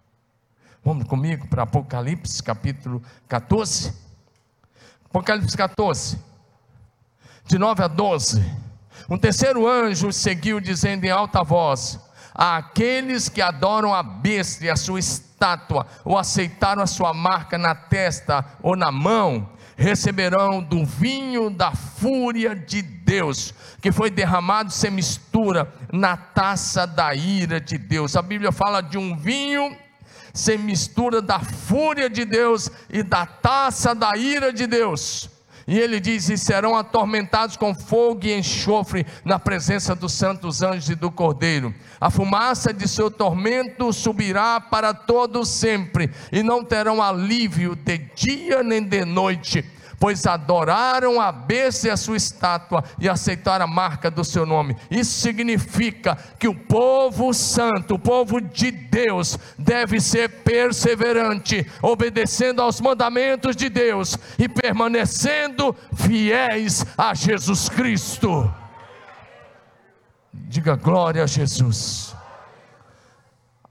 Vamos 0.83 1.07
comigo 1.07 1.47
para 1.47 1.61
Apocalipse 1.61 2.41
capítulo 2.41 3.03
14. 3.27 3.93
Apocalipse 5.05 5.55
14, 5.55 6.17
de 7.45 7.59
9 7.59 7.83
a 7.83 7.87
12. 7.87 8.43
Um 9.07 9.15
terceiro 9.15 9.67
anjo 9.67 10.11
seguiu 10.11 10.59
dizendo 10.59 11.05
em 11.05 11.11
alta 11.11 11.43
voz: 11.43 11.99
Aqueles 12.33 13.29
que 13.29 13.43
adoram 13.43 13.93
a 13.93 14.01
besta 14.01 14.65
e 14.65 14.71
a 14.71 14.75
sua 14.75 14.97
estátua, 14.97 15.85
ou 16.03 16.17
aceitaram 16.17 16.81
a 16.81 16.87
sua 16.87 17.13
marca 17.13 17.59
na 17.59 17.75
testa 17.75 18.43
ou 18.63 18.75
na 18.75 18.91
mão, 18.91 19.51
receberão 19.77 20.63
do 20.63 20.83
vinho 20.83 21.51
da 21.51 21.73
fúria 21.73 22.55
de 22.55 22.81
Deus, 22.81 23.53
que 23.79 23.91
foi 23.91 24.09
derramado 24.09 24.71
sem 24.71 24.89
mistura 24.89 25.71
na 25.93 26.17
taça 26.17 26.87
da 26.87 27.13
ira 27.13 27.61
de 27.61 27.77
Deus. 27.77 28.15
A 28.15 28.21
Bíblia 28.23 28.51
fala 28.51 28.81
de 28.81 28.97
um 28.97 29.15
vinho 29.15 29.77
sem 30.33 30.57
mistura 30.57 31.21
da 31.21 31.39
fúria 31.39 32.09
de 32.09 32.25
Deus 32.25 32.69
e 32.89 33.03
da 33.03 33.25
taça 33.25 33.93
da 33.93 34.15
ira 34.15 34.51
de 34.51 34.67
Deus. 34.67 35.29
E 35.67 35.77
ele 35.77 35.99
diz: 35.99 36.29
E 36.29 36.37
serão 36.37 36.75
atormentados 36.75 37.55
com 37.55 37.73
fogo 37.73 38.25
e 38.25 38.33
enxofre 38.33 39.05
na 39.23 39.39
presença 39.39 39.95
dos 39.95 40.13
santos 40.13 40.61
anjos 40.61 40.89
e 40.89 40.95
do 40.95 41.11
Cordeiro. 41.11 41.73
A 41.99 42.09
fumaça 42.09 42.73
de 42.73 42.87
seu 42.87 43.11
tormento 43.11 43.93
subirá 43.93 44.59
para 44.59 44.93
todo 44.93 45.45
sempre, 45.45 46.09
e 46.31 46.41
não 46.41 46.63
terão 46.63 47.01
alívio 47.01 47.75
de 47.75 47.97
dia 48.15 48.63
nem 48.63 48.83
de 48.83 49.05
noite 49.05 49.63
pois 50.01 50.25
adoraram 50.25 51.21
a 51.21 51.31
besta 51.31 51.87
e 51.87 51.91
a 51.91 51.95
sua 51.95 52.17
estátua 52.17 52.83
e 52.99 53.07
aceitaram 53.07 53.65
a 53.65 53.67
marca 53.67 54.09
do 54.09 54.23
seu 54.25 54.47
nome. 54.47 54.75
Isso 54.89 55.21
significa 55.21 56.17
que 56.39 56.47
o 56.47 56.55
povo 56.55 57.31
santo, 57.35 57.93
o 57.93 57.99
povo 57.99 58.41
de 58.41 58.71
Deus, 58.71 59.37
deve 59.59 60.01
ser 60.01 60.41
perseverante, 60.41 61.69
obedecendo 61.83 62.63
aos 62.63 62.81
mandamentos 62.81 63.55
de 63.55 63.69
Deus 63.69 64.17
e 64.39 64.49
permanecendo 64.49 65.75
fiéis 65.93 66.83
a 66.97 67.13
Jesus 67.13 67.69
Cristo. 67.69 68.51
Diga 70.33 70.75
glória 70.75 71.23
a 71.23 71.27
Jesus. 71.27 72.15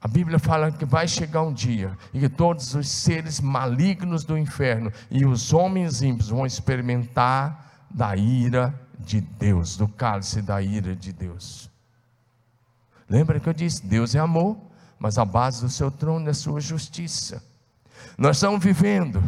A 0.03 0.07
Bíblia 0.07 0.39
fala 0.39 0.71
que 0.71 0.83
vai 0.83 1.07
chegar 1.07 1.43
um 1.43 1.53
dia 1.53 1.95
em 2.11 2.19
que 2.19 2.27
todos 2.27 2.73
os 2.73 2.89
seres 2.89 3.39
malignos 3.39 4.23
do 4.23 4.35
inferno 4.35 4.91
e 5.11 5.25
os 5.25 5.53
homens 5.53 6.01
ímpios 6.01 6.29
vão 6.29 6.43
experimentar 6.43 7.85
da 7.87 8.15
ira 8.15 8.73
de 8.97 9.21
Deus, 9.21 9.77
do 9.77 9.87
cálice 9.87 10.41
da 10.41 10.59
ira 10.59 10.95
de 10.95 11.13
Deus. 11.13 11.69
Lembra 13.07 13.39
que 13.39 13.47
eu 13.47 13.53
disse: 13.53 13.85
Deus 13.85 14.15
é 14.15 14.19
amor, 14.19 14.57
mas 14.97 15.19
a 15.19 15.25
base 15.25 15.61
do 15.61 15.69
seu 15.69 15.91
trono 15.91 16.27
é 16.27 16.33
sua 16.33 16.59
justiça. 16.59 17.43
Nós 18.17 18.37
estamos 18.37 18.63
vivendo, 18.63 19.21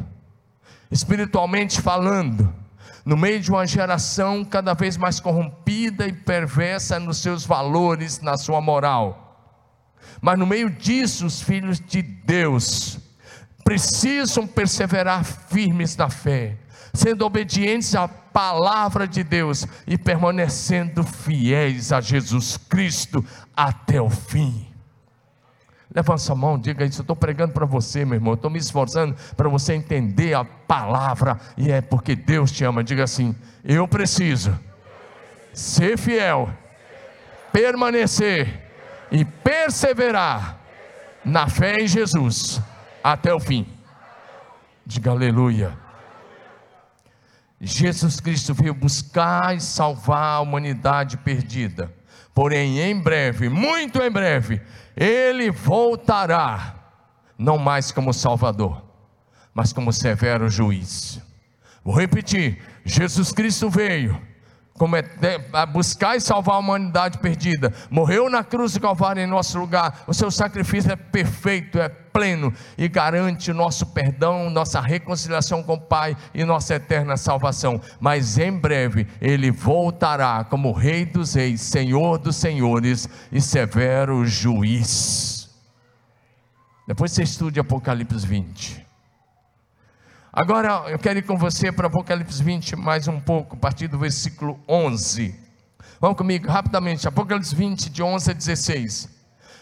espiritualmente 0.90 1.82
falando, 1.82 2.52
no 3.06 3.16
meio 3.16 3.40
de 3.40 3.52
uma 3.52 3.68
geração 3.68 4.44
cada 4.44 4.74
vez 4.74 4.98
mais 4.98 5.20
corrompida 5.20 6.08
e 6.08 6.14
perversa 6.14 7.00
nos 7.00 7.18
seus 7.18 7.46
valores, 7.46 8.22
na 8.22 8.38
sua 8.38 8.60
moral 8.60 9.23
mas 10.22 10.38
no 10.38 10.46
meio 10.46 10.70
disso, 10.70 11.26
os 11.26 11.42
filhos 11.42 11.80
de 11.80 12.02
Deus 12.02 13.00
precisam 13.63 14.46
perseverar 14.46 15.24
firmes 15.24 15.96
na 15.96 16.10
fé, 16.10 16.58
sendo 16.94 17.26
obedientes 17.26 17.96
à 17.96 18.08
palavra 18.08 19.08
de 19.08 19.24
Deus 19.24 19.66
e 19.88 19.98
permanecendo 19.98 21.04
fiéis 21.04 21.92
a 21.92 22.02
Jesus 22.02 22.58
Cristo 22.58 23.24
até 23.56 24.02
o 24.02 24.10
fim. 24.10 24.68
Levanta 25.94 26.18
sua 26.18 26.36
mão, 26.36 26.58
diga 26.58 26.84
isso. 26.84 27.02
Eu 27.02 27.04
estou 27.04 27.16
pregando 27.16 27.54
para 27.54 27.66
você, 27.66 28.04
meu 28.04 28.16
irmão. 28.16 28.34
Estou 28.34 28.50
me 28.50 28.58
esforçando 28.58 29.16
para 29.38 29.48
você 29.48 29.74
entender 29.74 30.34
a 30.34 30.44
palavra. 30.44 31.39
E 31.56 31.72
é 31.72 31.82
porque 31.82 32.16
Deus 32.16 32.52
te 32.52 32.63
ama. 32.63 32.84
Diga 32.84 33.04
assim: 33.04 33.36
Eu 33.63 33.88
preciso 33.88 34.58
ser 35.54 35.98
fiel, 36.00 36.50
permanecer 37.52 38.62
e 39.13 39.23
perseverar 39.23 40.60
na 41.23 41.47
fé 41.47 41.82
em 41.82 41.88
Jesus 41.88 42.60
até 43.04 43.32
o 43.32 43.39
fim. 43.39 43.67
Diga 44.84 45.12
aleluia. 45.12 45.78
Jesus 47.62 48.19
Cristo 48.19 48.56
veio 48.56 48.73
buscar 48.73 49.56
e 49.56 49.62
salvar 49.62 50.38
a 50.38 50.41
humanidade 50.41 51.15
perdida. 51.17 51.93
Porém, 52.34 52.80
em 52.80 52.99
breve, 52.99 53.47
muito 53.47 54.02
em 54.02 54.10
breve, 54.10 54.60
ele 54.97 55.52
voltará, 55.52 56.76
não 57.38 57.60
mais 57.60 57.91
como 57.91 58.12
Salvador, 58.12 58.84
mas 59.54 59.71
como 59.71 59.93
severo 59.93 60.49
juiz. 60.49 61.21
Vou 61.86 61.95
repetir: 61.95 62.60
Jesus 62.84 63.32
Cristo 63.32 63.69
veio 63.69 64.19
como 64.78 64.96
é, 64.96 65.04
a 65.54 65.66
buscar 65.66 66.16
e 66.16 66.22
salvar 66.22 66.56
a 66.56 66.60
humanidade 66.60 67.20
perdida, 67.20 67.72
morreu 67.90 68.30
na 68.30 68.44
cruz 68.44 68.74
do 68.74 68.80
Calvário 68.80 69.22
em 69.22 69.28
nosso 69.28 69.60
lugar. 69.60 70.04
O 70.08 70.14
seu 70.14 70.32
sacrifício 70.32 70.92
é 70.92 70.96
perfeito, 70.96 71.80
é 71.80 71.88
pleno 71.90 72.54
e 72.78 72.88
garante 72.88 73.52
o 73.52 73.54
nosso 73.54 73.88
perdão, 73.88 74.50
nossa 74.50 74.80
reconciliação 74.80 75.64
com 75.64 75.74
o 75.74 75.82
Pai 75.82 76.18
e 76.34 76.44
nossa 76.44 76.76
eterna 76.76 77.18
salvação. 77.18 77.80
Mas 78.00 78.38
em 78.38 78.52
breve 78.52 79.08
ele 79.22 79.52
voltará 79.52 80.44
como 80.44 80.72
Rei 80.72 81.06
dos 81.06 81.36
Reis, 81.36 81.62
Senhor 81.62 82.18
dos 82.18 82.36
Senhores 82.36 83.08
e 83.32 83.40
severo 83.40 84.26
juiz. 84.26 85.50
Depois 86.88 87.12
você 87.12 87.24
estude 87.24 87.60
Apocalipse 87.60 88.26
20. 88.26 88.83
Agora 90.36 90.89
eu 90.89 90.98
quero 90.98 91.19
ir 91.19 91.22
com 91.22 91.38
você 91.38 91.72
para 91.72 91.86
Apocalipse 91.86 92.43
20 92.43 92.76
mais 92.76 93.08
um 93.08 93.19
pouco, 93.19 93.56
a 93.56 93.60
partir 93.60 93.88
do 93.88 94.00
versículo 94.00 94.60
11. 94.67 95.36
Vamos 96.02 96.17
comigo 96.17 96.50
rapidamente, 96.50 97.08
Apocalipse 97.08 97.54
20, 97.54 97.88
de 97.91 98.02
11 98.02 98.32
a 98.32 98.34
16. 98.34 99.10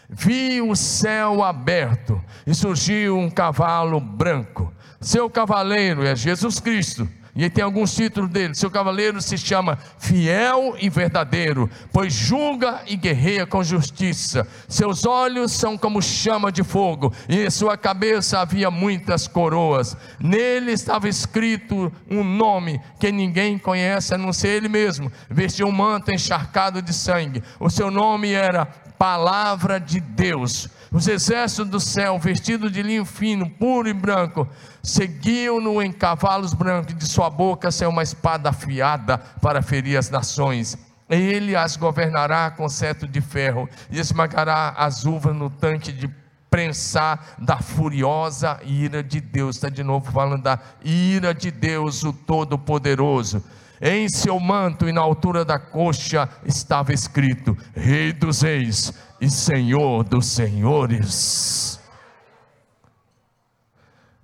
Vi 0.10 0.62
o 0.62 0.74
céu 0.74 1.44
aberto 1.44 2.24
e 2.48 2.56
surgiu 2.56 3.18
um 3.18 3.30
cavalo 3.30 4.00
branco. 4.00 4.74
Seu 5.02 5.30
cavaleiro 5.30 6.06
é 6.06 6.16
Jesus 6.16 6.62
Cristo 6.62 7.06
e 7.36 7.50
tem 7.50 7.64
alguns 7.64 7.96
títulos 7.96 8.30
dele. 8.30 8.56
Seu 8.56 8.70
cavaleiro 8.70 9.22
se 9.22 9.38
chama 9.38 9.78
Fiel 9.98 10.76
e 10.80 10.90
Verdadeiro, 10.90 11.70
pois 11.92 12.14
julga 12.14 12.82
e 12.88 12.96
guerreia 12.96 13.46
com 13.46 13.64
justiça. 13.64 14.48
Seus 14.68 15.06
olhos 15.06 15.52
são 15.52 15.78
como 15.78 16.02
chama 16.02 16.52
de 16.52 16.64
fogo, 16.64 17.14
e 17.30 17.46
em 17.46 17.50
sua 17.50 17.78
cabeça 17.78 18.40
havia 18.40 18.70
muitas 18.70 19.28
coroas. 19.28 19.96
Nele 20.20 20.72
estava 20.72 21.08
escrito 21.08 21.92
um 22.10 22.24
nome 22.24 22.80
que 23.00 23.12
ninguém 23.12 23.58
conhece 23.58 24.14
a 24.14 24.18
não 24.18 24.34
ser 24.34 24.50
ele 24.50 24.68
mesmo. 24.68 25.12
Vestiu 25.30 25.68
um 25.68 25.72
manto 25.72 26.12
encharcado 26.12 26.82
de 26.82 26.94
sangue. 26.94 27.44
O 27.60 27.70
seu 27.70 27.90
nome 27.90 28.32
era 28.32 28.68
Palavra 29.02 29.80
de 29.80 30.00
Deus. 30.00 30.70
Os 30.92 31.08
exércitos 31.08 31.68
do 31.68 31.80
céu, 31.80 32.20
vestidos 32.20 32.72
de 32.72 32.84
linho 32.84 33.04
fino, 33.04 33.50
puro 33.50 33.90
e 33.90 33.94
branco, 33.94 34.48
seguiam-no 34.84 35.82
em 35.82 35.92
cavalos 35.92 36.54
brancos, 36.54 36.96
de 36.96 37.08
sua 37.08 37.28
boca 37.28 37.72
saiu 37.72 37.90
uma 37.90 38.04
espada 38.04 38.50
afiada 38.50 39.18
para 39.18 39.64
ferir 39.64 39.98
as 39.98 40.12
nações. 40.12 40.78
Ele 41.10 41.56
as 41.56 41.78
governará 41.78 42.52
com 42.52 42.70
cetro 42.70 43.08
de 43.08 43.22
ferro 43.22 43.68
e 43.90 43.98
esmagará 43.98 44.76
as 44.78 45.04
uvas 45.04 45.36
no 45.36 45.50
tanque 45.50 45.92
de 45.92 46.08
prensar 46.48 47.38
da 47.40 47.58
furiosa 47.58 48.60
ira 48.64 49.02
de 49.02 49.20
Deus. 49.20 49.56
Está 49.56 49.70
de 49.70 49.82
novo 49.82 50.12
falando 50.12 50.44
da 50.44 50.60
ira 50.86 51.34
de 51.34 51.50
Deus, 51.50 52.04
o 52.04 52.14
Todo-Poderoso. 52.14 53.44
Em 53.82 54.08
seu 54.08 54.40
manto 54.40 54.88
e 54.88 54.92
na 54.92 55.02
altura 55.02 55.44
da 55.44 55.58
coxa 55.58 56.30
estava 56.46 56.94
escrito: 56.94 57.58
Rei 57.76 58.14
dos 58.14 58.44
Reis 58.44 58.94
e 59.20 59.28
Senhor 59.28 60.04
dos 60.04 60.28
Senhores. 60.28 61.82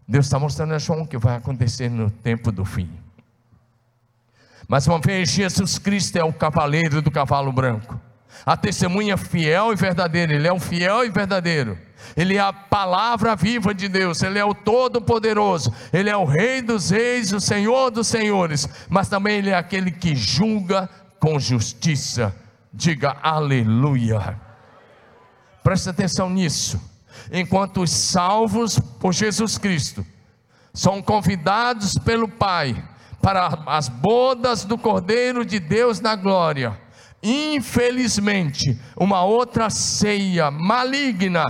Deus 0.07 0.27
está 0.27 0.37
mostrando 0.37 0.75
a 0.75 0.77
João 0.77 1.01
o 1.01 1.07
que 1.07 1.17
vai 1.17 1.35
acontecer 1.35 1.89
no 1.89 2.11
tempo 2.11 2.51
do 2.51 2.63
fim. 2.63 2.87
Mas 4.67 4.85
uma 4.85 4.99
vez, 4.99 5.31
Jesus 5.31 5.79
Cristo 5.79 6.17
é 6.17 6.23
o 6.23 6.31
cavaleiro 6.31 7.01
do 7.01 7.09
cavalo 7.09 7.51
branco, 7.51 7.99
a 8.45 8.55
testemunha 8.55 9.17
fiel 9.17 9.73
e 9.73 9.75
verdadeira, 9.75 10.33
Ele 10.33 10.47
é 10.47 10.53
o 10.53 10.59
fiel 10.59 11.03
e 11.03 11.09
verdadeiro. 11.09 11.86
Ele 12.15 12.35
é 12.35 12.39
a 12.39 12.53
palavra 12.53 13.35
viva 13.35 13.73
de 13.73 13.87
Deus, 13.87 14.21
Ele 14.21 14.39
é 14.39 14.45
o 14.45 14.53
Todo-Poderoso, 14.53 15.73
Ele 15.91 16.09
é 16.09 16.17
o 16.17 16.25
Rei 16.25 16.61
dos 16.61 16.89
Reis, 16.89 17.31
o 17.33 17.39
Senhor 17.39 17.91
dos 17.91 18.07
Senhores, 18.07 18.67
mas 18.89 19.09
também 19.09 19.37
Ele 19.37 19.49
é 19.49 19.55
aquele 19.55 19.91
que 19.91 20.15
julga 20.15 20.89
com 21.19 21.39
justiça. 21.39 22.35
Diga 22.73 23.17
aleluia. 23.21 24.39
Preste 25.63 25.89
atenção 25.89 26.29
nisso. 26.29 26.79
Enquanto 27.31 27.81
os 27.81 27.91
salvos 27.91 28.79
por 28.99 29.13
Jesus 29.13 29.57
Cristo 29.57 30.05
são 30.73 31.01
convidados 31.01 31.93
pelo 32.05 32.27
Pai 32.27 32.81
para 33.21 33.63
as 33.65 33.89
bodas 33.89 34.63
do 34.63 34.77
Cordeiro 34.77 35.43
de 35.43 35.59
Deus 35.59 35.99
na 35.99 36.15
glória, 36.15 36.79
infelizmente, 37.21 38.79
uma 38.95 39.23
outra 39.23 39.69
ceia 39.69 40.51
maligna 40.51 41.43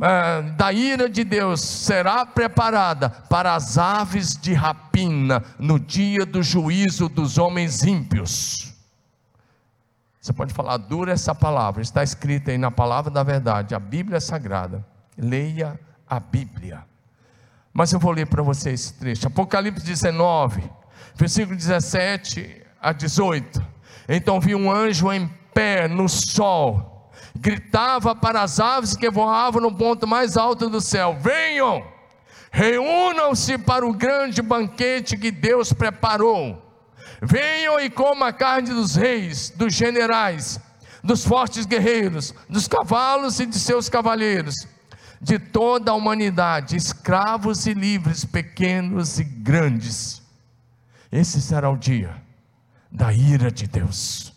é, 0.00 0.42
da 0.56 0.72
ira 0.72 1.08
de 1.08 1.24
Deus 1.24 1.60
será 1.60 2.24
preparada 2.24 3.10
para 3.10 3.54
as 3.54 3.76
aves 3.76 4.36
de 4.36 4.52
rapina 4.52 5.44
no 5.58 5.78
dia 5.78 6.24
do 6.24 6.42
juízo 6.42 7.08
dos 7.08 7.38
homens 7.38 7.84
ímpios. 7.84 8.72
Você 10.20 10.32
pode 10.32 10.52
falar, 10.52 10.76
dura 10.76 11.12
essa 11.12 11.34
palavra, 11.34 11.82
está 11.82 12.02
escrita 12.02 12.50
aí 12.50 12.58
na 12.58 12.70
palavra 12.70 13.10
da 13.10 13.22
verdade, 13.22 13.74
a 13.74 13.78
Bíblia 13.78 14.18
é 14.18 14.20
sagrada. 14.20 14.84
Leia 15.16 15.78
a 16.08 16.18
Bíblia. 16.18 16.84
Mas 17.72 17.92
eu 17.92 18.00
vou 18.00 18.12
ler 18.12 18.26
para 18.26 18.42
você 18.42 18.70
esse 18.70 18.94
trecho. 18.94 19.26
Apocalipse 19.26 19.84
19, 19.84 20.62
versículo 21.14 21.56
17 21.56 22.62
a 22.80 22.92
18. 22.92 23.62
Então 24.08 24.40
vi 24.40 24.54
um 24.54 24.70
anjo 24.70 25.12
em 25.12 25.28
pé 25.54 25.86
no 25.86 26.08
sol, 26.08 26.89
gritava 27.36 28.14
para 28.14 28.42
as 28.42 28.58
aves 28.60 28.96
que 28.96 29.10
voavam 29.10 29.62
no 29.62 29.74
ponto 29.74 30.06
mais 30.06 30.36
alto 30.36 30.68
do 30.68 30.80
céu: 30.80 31.16
Venham, 31.20 31.84
reúnam-se 32.50 33.58
para 33.58 33.86
o 33.86 33.92
grande 33.92 34.42
banquete 34.42 35.16
que 35.16 35.30
Deus 35.30 35.72
preparou 35.72 36.70
Venham 37.22 37.78
e 37.78 37.90
comam 37.90 38.26
a 38.26 38.32
carne 38.32 38.70
dos 38.70 38.96
reis, 38.96 39.50
dos 39.50 39.74
generais, 39.74 40.58
dos 41.04 41.24
fortes 41.24 41.66
guerreiros, 41.66 42.34
dos 42.48 42.66
cavalos 42.66 43.38
e 43.40 43.46
de 43.46 43.58
seus 43.58 43.90
cavaleiros, 43.90 44.54
de 45.20 45.38
toda 45.38 45.90
a 45.90 45.94
humanidade, 45.94 46.76
escravos 46.76 47.66
e 47.66 47.74
livres, 47.74 48.24
pequenos 48.24 49.18
e 49.18 49.24
grandes. 49.24 50.22
Esse 51.12 51.42
será 51.42 51.68
o 51.68 51.76
dia 51.76 52.22
da 52.90 53.12
ira 53.12 53.50
de 53.50 53.66
Deus. 53.66 54.32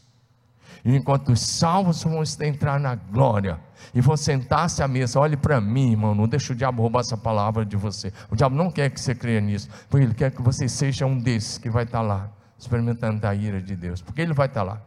Enquanto 0.85 1.31
os 1.31 1.39
salvos 1.39 2.03
vão 2.03 2.21
entrar 2.41 2.79
na 2.79 2.95
glória 2.95 3.59
e 3.93 4.01
vão 4.01 4.17
sentar-se 4.17 4.83
à 4.83 4.87
mesa, 4.87 5.19
olhe 5.19 5.37
para 5.37 5.61
mim, 5.61 5.91
irmão, 5.91 6.13
não 6.13 6.27
deixe 6.27 6.51
o 6.51 6.55
diabo 6.55 6.81
roubar 6.81 6.99
essa 6.99 7.15
palavra 7.15 7.65
de 7.65 7.77
você. 7.77 8.11
O 8.29 8.35
diabo 8.35 8.55
não 8.55 8.69
quer 8.69 8.89
que 8.89 8.99
você 8.99 9.15
creia 9.15 9.39
nisso, 9.39 9.69
porque 9.89 10.05
ele 10.05 10.13
quer 10.13 10.31
que 10.31 10.41
você 10.41 10.67
seja 10.67 11.05
um 11.05 11.17
desses 11.17 11.57
que 11.57 11.69
vai 11.69 11.85
estar 11.85 12.01
lá 12.01 12.29
experimentando 12.63 13.25
a 13.27 13.35
ira 13.35 13.61
de 13.61 13.75
Deus, 13.75 14.01
porque 14.01 14.21
Ele 14.21 14.33
vai 14.33 14.47
estar 14.47 14.63
lá. 14.63 14.81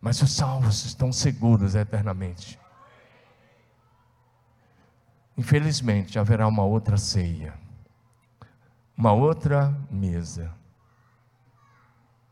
Mas 0.00 0.22
os 0.22 0.32
salvos 0.32 0.84
estão 0.84 1.12
seguros 1.12 1.74
eternamente. 1.74 2.58
Infelizmente, 5.36 6.18
haverá 6.18 6.46
uma 6.46 6.62
outra 6.62 6.96
ceia, 6.96 7.54
uma 8.96 9.12
outra 9.12 9.76
mesa 9.90 10.54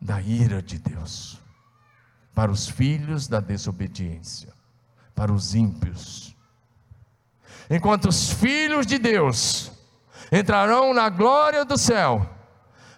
da 0.00 0.20
ira 0.20 0.62
de 0.62 0.78
Deus 0.78 1.42
para 2.34 2.50
os 2.50 2.68
filhos 2.68 3.28
da 3.28 3.40
desobediência, 3.40 4.52
para 5.14 5.32
os 5.32 5.54
ímpios. 5.54 6.34
Enquanto 7.70 8.08
os 8.08 8.30
filhos 8.30 8.86
de 8.86 8.98
Deus 8.98 9.70
entrarão 10.32 10.92
na 10.92 11.08
glória 11.08 11.64
do 11.64 11.78
céu, 11.78 12.28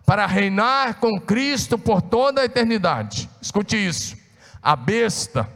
para 0.06 0.24
reinar 0.24 1.00
com 1.00 1.20
Cristo 1.20 1.76
por 1.76 2.00
toda 2.00 2.40
a 2.40 2.44
eternidade. 2.44 3.28
Escute 3.42 3.76
isso: 3.76 4.16
a 4.62 4.76
besta, 4.76 5.50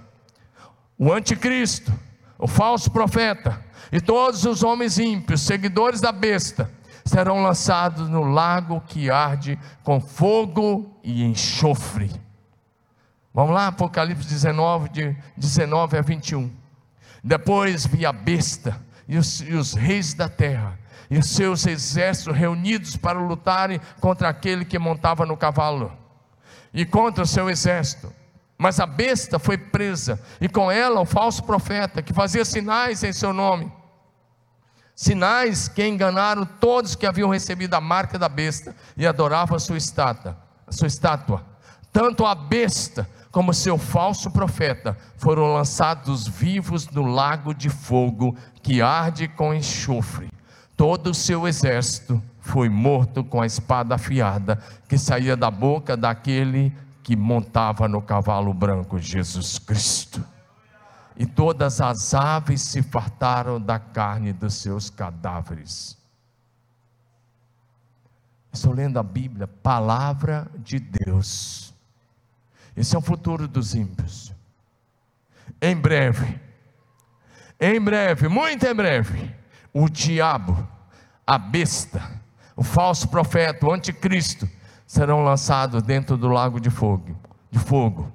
o 0.99 1.13
anticristo, 1.13 1.93
o 2.37 2.49
falso 2.49 2.91
profeta 2.91 3.65
e 3.93 4.01
todos 4.01 4.45
os 4.45 4.65
homens 4.65 4.99
ímpios, 4.99 5.43
seguidores 5.43 6.01
da 6.01 6.11
besta, 6.11 6.71
serão 7.05 7.43
lançados 7.43 8.09
no 8.09 8.25
lago 8.25 8.83
que 8.89 9.09
arde 9.09 9.59
com 9.85 10.01
fogo 10.01 10.99
e 11.03 11.25
enxofre. 11.25 12.11
Vamos 13.33 13.55
lá, 13.55 13.69
Apocalipse 13.69 14.29
19, 14.29 14.89
de 14.89 15.17
19 15.37 15.99
a 15.99 16.03
21. 16.03 16.51
Depois 17.23 17.87
vi 17.87 18.05
a 18.05 18.13
besta 18.13 18.81
e 19.07 19.17
os, 19.17 19.41
e 19.41 19.55
os 19.55 19.75
reis 19.75 20.15
da 20.15 20.29
terra 20.29 20.79
e 21.11 21.19
os 21.19 21.29
seus 21.29 21.67
exércitos 21.67 22.37
reunidos 22.37 22.97
para 22.97 23.19
lutarem 23.19 23.81
contra 24.01 24.29
aquele 24.29 24.65
que 24.65 24.79
montava 24.79 25.27
no 25.27 25.37
cavalo 25.37 25.93
e 26.73 26.87
contra 26.87 27.25
o 27.25 27.27
seu 27.27 27.51
exército. 27.51 28.13
Mas 28.57 28.79
a 28.79 28.87
besta 28.87 29.39
foi 29.39 29.57
presa, 29.57 30.21
e 30.41 30.49
com 30.49 30.71
ela 30.71 31.01
o 31.01 31.07
falso 31.07 31.43
profeta, 31.43 32.03
que 32.03 32.13
fazia 32.13 32.45
sinais 32.45 33.03
em 33.03 33.13
seu 33.13 33.33
nome. 33.33 33.73
Sinais 34.95 35.67
que 35.67 35.85
enganaram 35.85 36.45
todos 36.45 36.95
que 36.95 37.07
haviam 37.07 37.31
recebido 37.31 37.75
a 37.75 37.81
marca 37.81 38.19
da 38.19 38.29
besta 38.29 38.77
e 38.99 39.07
adoravam 39.07 39.57
a 39.57 39.61
sua 39.61 39.79
estátua, 39.79 40.37
a 40.67 40.73
sua 40.73 40.87
estátua. 40.87 41.45
Tanto 41.91 42.27
a 42.27 42.35
besta 42.35 43.09
como 43.31 43.55
seu 43.55 43.79
falso 43.79 44.31
profeta, 44.31 44.97
foram 45.17 45.55
lançados 45.55 46.27
vivos 46.27 46.89
no 46.89 47.03
lago 47.03 47.55
de 47.55 47.69
fogo 47.69 48.37
que 48.63 48.83
arde 48.83 49.29
com 49.29 49.55
enxofre. 49.55 50.31
Todo 50.77 51.11
o 51.11 51.15
seu 51.15 51.47
exército 51.47 52.21
foi 52.41 52.69
morto 52.69 53.23
com 53.23 53.41
a 53.41 53.47
espada 53.47 53.95
afiada 53.95 54.59
que 54.89 54.99
saía 54.99 55.37
da 55.37 55.51
boca 55.51 55.97
daquele 55.97 56.75
que 57.03 57.15
montava 57.15 57.87
no 57.87 58.03
cavalo 58.03 58.53
branco, 58.53 58.99
Jesus 58.99 59.59
Cristo. 59.59 60.25
E 61.17 61.27
todas 61.27 61.81
as 61.81 62.15
aves 62.15 62.63
se 62.63 62.83
fartaram 62.83 63.61
da 63.61 63.79
carne 63.79 64.33
dos 64.33 64.55
seus 64.55 64.89
cadáveres. 64.89 65.99
Estou 68.53 68.73
lendo 68.73 68.99
a 68.99 69.03
Bíblia, 69.03 69.47
palavra 69.47 70.51
de 70.59 70.81
Deus. 70.81 71.75
Esse 72.77 72.95
é 72.95 72.99
o 72.99 73.03
futuro 73.03 73.49
dos 73.49 73.75
ímpios. 73.75 74.33
Em 75.61 75.77
breve, 75.77 76.41
em 77.61 77.81
breve, 77.81 78.29
muito 78.29 78.67
em 78.67 78.75
breve, 78.75 79.35
o 79.73 79.89
diabo, 79.89 80.67
a 81.27 81.37
besta, 81.37 82.03
o 82.57 82.63
falso 82.63 83.09
profeta, 83.09 83.67
o 83.67 83.73
anticristo, 83.73 84.49
serão 84.87 85.23
lançados 85.23 85.83
dentro 85.83 86.17
do 86.17 86.29
lago 86.29 86.59
de 86.59 86.71
fogo, 86.71 87.17
de 87.51 87.59
fogo, 87.59 88.13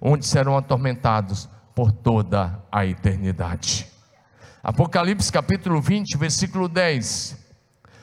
onde 0.00 0.26
serão 0.26 0.56
atormentados 0.56 1.48
por 1.74 1.92
toda 1.92 2.60
a 2.72 2.84
eternidade. 2.84 3.86
Apocalipse 4.62 5.30
capítulo 5.30 5.80
20, 5.80 6.18
versículo 6.18 6.68
10. 6.68 7.47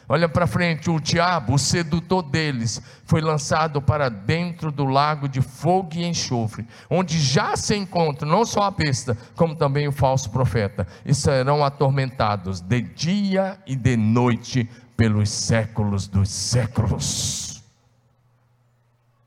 Olha 0.07 0.29
para 0.29 0.45
frente, 0.45 0.89
o 0.89 0.99
diabo, 0.99 1.55
o 1.55 1.59
sedutor 1.59 2.21
deles, 2.23 2.81
foi 3.05 3.21
lançado 3.21 3.81
para 3.81 4.07
dentro 4.09 4.71
do 4.71 4.85
lago 4.85 5.27
de 5.27 5.41
fogo 5.41 5.89
e 5.95 6.05
enxofre, 6.05 6.67
onde 6.89 7.19
já 7.19 7.55
se 7.55 7.75
encontra 7.75 8.27
não 8.27 8.45
só 8.45 8.63
a 8.63 8.71
besta, 8.71 9.17
como 9.35 9.55
também 9.55 9.87
o 9.87 9.91
falso 9.91 10.29
profeta, 10.29 10.87
e 11.03 11.13
serão 11.13 11.63
atormentados 11.63 12.61
de 12.61 12.81
dia 12.81 13.57
e 13.65 13.75
de 13.75 13.97
noite 13.97 14.69
pelos 14.95 15.29
séculos 15.29 16.07
dos 16.07 16.29
séculos. 16.29 17.63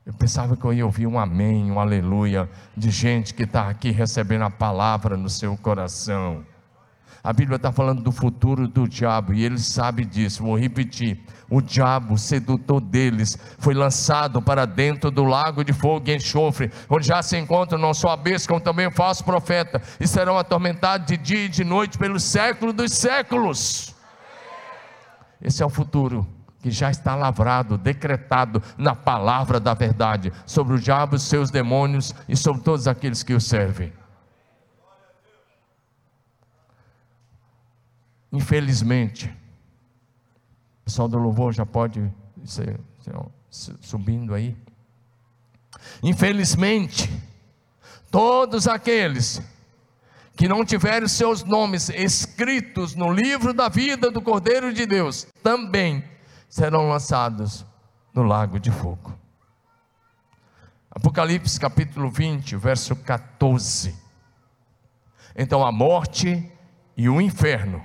Eu 0.05 0.13
pensava 0.13 0.57
que 0.57 0.65
eu 0.65 0.73
ia 0.73 0.85
ouvir 0.85 1.05
um 1.05 1.19
amém, 1.19 1.69
um 1.69 1.79
aleluia, 1.79 2.49
de 2.75 2.89
gente 2.89 3.33
que 3.33 3.43
está 3.43 3.69
aqui 3.69 3.91
recebendo 3.91 4.43
a 4.43 4.49
palavra 4.49 5.15
no 5.15 5.29
seu 5.29 5.55
coração. 5.55 6.43
A 7.23 7.33
Bíblia 7.33 7.57
está 7.57 7.71
falando 7.71 8.01
do 8.01 8.11
futuro 8.11 8.67
do 8.67 8.87
diabo 8.87 9.33
e 9.33 9.43
ele 9.43 9.57
sabe 9.57 10.05
disso. 10.05 10.43
Vou 10.43 10.57
repetir: 10.57 11.21
o 11.49 11.61
diabo, 11.61 12.17
sedutor 12.17 12.79
deles, 12.79 13.37
foi 13.57 13.73
lançado 13.73 14.41
para 14.41 14.65
dentro 14.65 15.11
do 15.11 15.25
lago 15.25 15.63
de 15.63 15.73
fogo 15.73 16.09
e 16.09 16.15
enxofre, 16.15 16.71
onde 16.89 17.07
já 17.07 17.21
se 17.21 17.37
encontra 17.37 17.77
não 17.77 17.93
só 17.93 18.11
a 18.11 18.17
besta, 18.17 18.47
como 18.47 18.61
também 18.61 18.87
o 18.87 18.91
falso 18.91 19.23
profeta, 19.23 19.81
e 19.99 20.07
serão 20.07 20.37
atormentados 20.37 21.07
de 21.07 21.17
dia 21.17 21.45
e 21.45 21.49
de 21.49 21.63
noite 21.63 21.97
pelos 21.97 22.23
séculos 22.23 22.73
dos 22.73 22.93
séculos. 22.93 23.95
Esse 25.41 25.61
é 25.61 25.65
o 25.65 25.69
futuro 25.69 26.27
que 26.61 26.71
já 26.71 26.91
está 26.91 27.15
lavrado, 27.15 27.77
decretado 27.77 28.61
na 28.77 28.93
palavra 28.93 29.59
da 29.59 29.73
verdade 29.73 30.31
sobre 30.45 30.75
o 30.75 30.79
diabo, 30.79 31.17
seus 31.17 31.49
demônios 31.49 32.13
e 32.27 32.35
sobre 32.35 32.61
todos 32.61 32.87
aqueles 32.87 33.23
que 33.23 33.33
o 33.33 33.41
servem. 33.41 33.98
Infelizmente, 38.31 39.27
o 40.81 40.85
pessoal 40.85 41.07
do 41.07 41.17
louvor 41.17 41.53
já 41.53 41.65
pode 41.65 42.11
ser, 42.45 42.79
subindo 43.81 44.33
aí. 44.33 44.55
Infelizmente, 46.03 47.09
todos 48.11 48.67
aqueles 48.67 49.41
que 50.35 50.47
não 50.47 50.63
tiverem 50.63 51.07
seus 51.07 51.43
nomes 51.43 51.89
escritos 51.89 52.95
no 52.95 53.11
livro 53.11 53.53
da 53.53 53.67
vida 53.67 54.09
do 54.09 54.21
Cordeiro 54.21 54.73
de 54.73 54.85
Deus, 54.85 55.27
também 55.43 56.03
serão 56.47 56.87
lançados 56.87 57.65
no 58.13 58.23
lago 58.23 58.59
de 58.59 58.71
fogo. 58.71 59.13
Apocalipse 60.89 61.59
capítulo 61.59 62.09
20, 62.09 62.55
verso 62.55 62.95
14. 62.95 63.95
Então 65.35 65.65
a 65.65 65.71
morte 65.71 66.49
e 66.95 67.09
o 67.09 67.19
inferno 67.19 67.83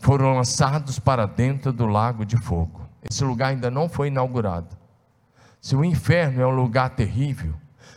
foram 0.00 0.34
lançados 0.34 0.98
para 0.98 1.26
dentro 1.26 1.72
do 1.72 1.86
lago 1.86 2.24
de 2.24 2.36
fogo. 2.38 2.88
Esse 3.08 3.22
lugar 3.22 3.50
ainda 3.50 3.70
não 3.70 3.88
foi 3.88 4.08
inaugurado. 4.08 4.76
Se 5.60 5.76
o 5.76 5.84
inferno 5.84 6.40
é 6.40 6.46
um 6.46 6.54
lugar 6.54 6.90
terrível, 6.90 7.54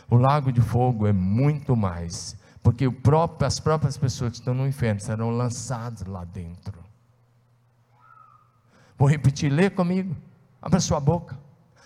o 0.08 0.16
lago 0.16 0.52
de 0.52 0.60
fogo 0.60 1.06
é 1.06 1.12
muito 1.12 1.74
mais, 1.74 2.36
porque 2.62 2.88
próprio, 2.90 3.46
as 3.46 3.58
próprias 3.58 3.96
pessoas 3.96 4.32
que 4.32 4.38
estão 4.38 4.52
no 4.52 4.68
inferno 4.68 5.00
serão 5.00 5.30
lançadas 5.30 6.06
lá 6.06 6.24
dentro. 6.24 6.78
Vou 8.98 9.08
repetir, 9.08 9.50
lê 9.50 9.70
comigo, 9.70 10.14
abra 10.60 10.80
sua 10.80 11.00
boca. 11.00 11.38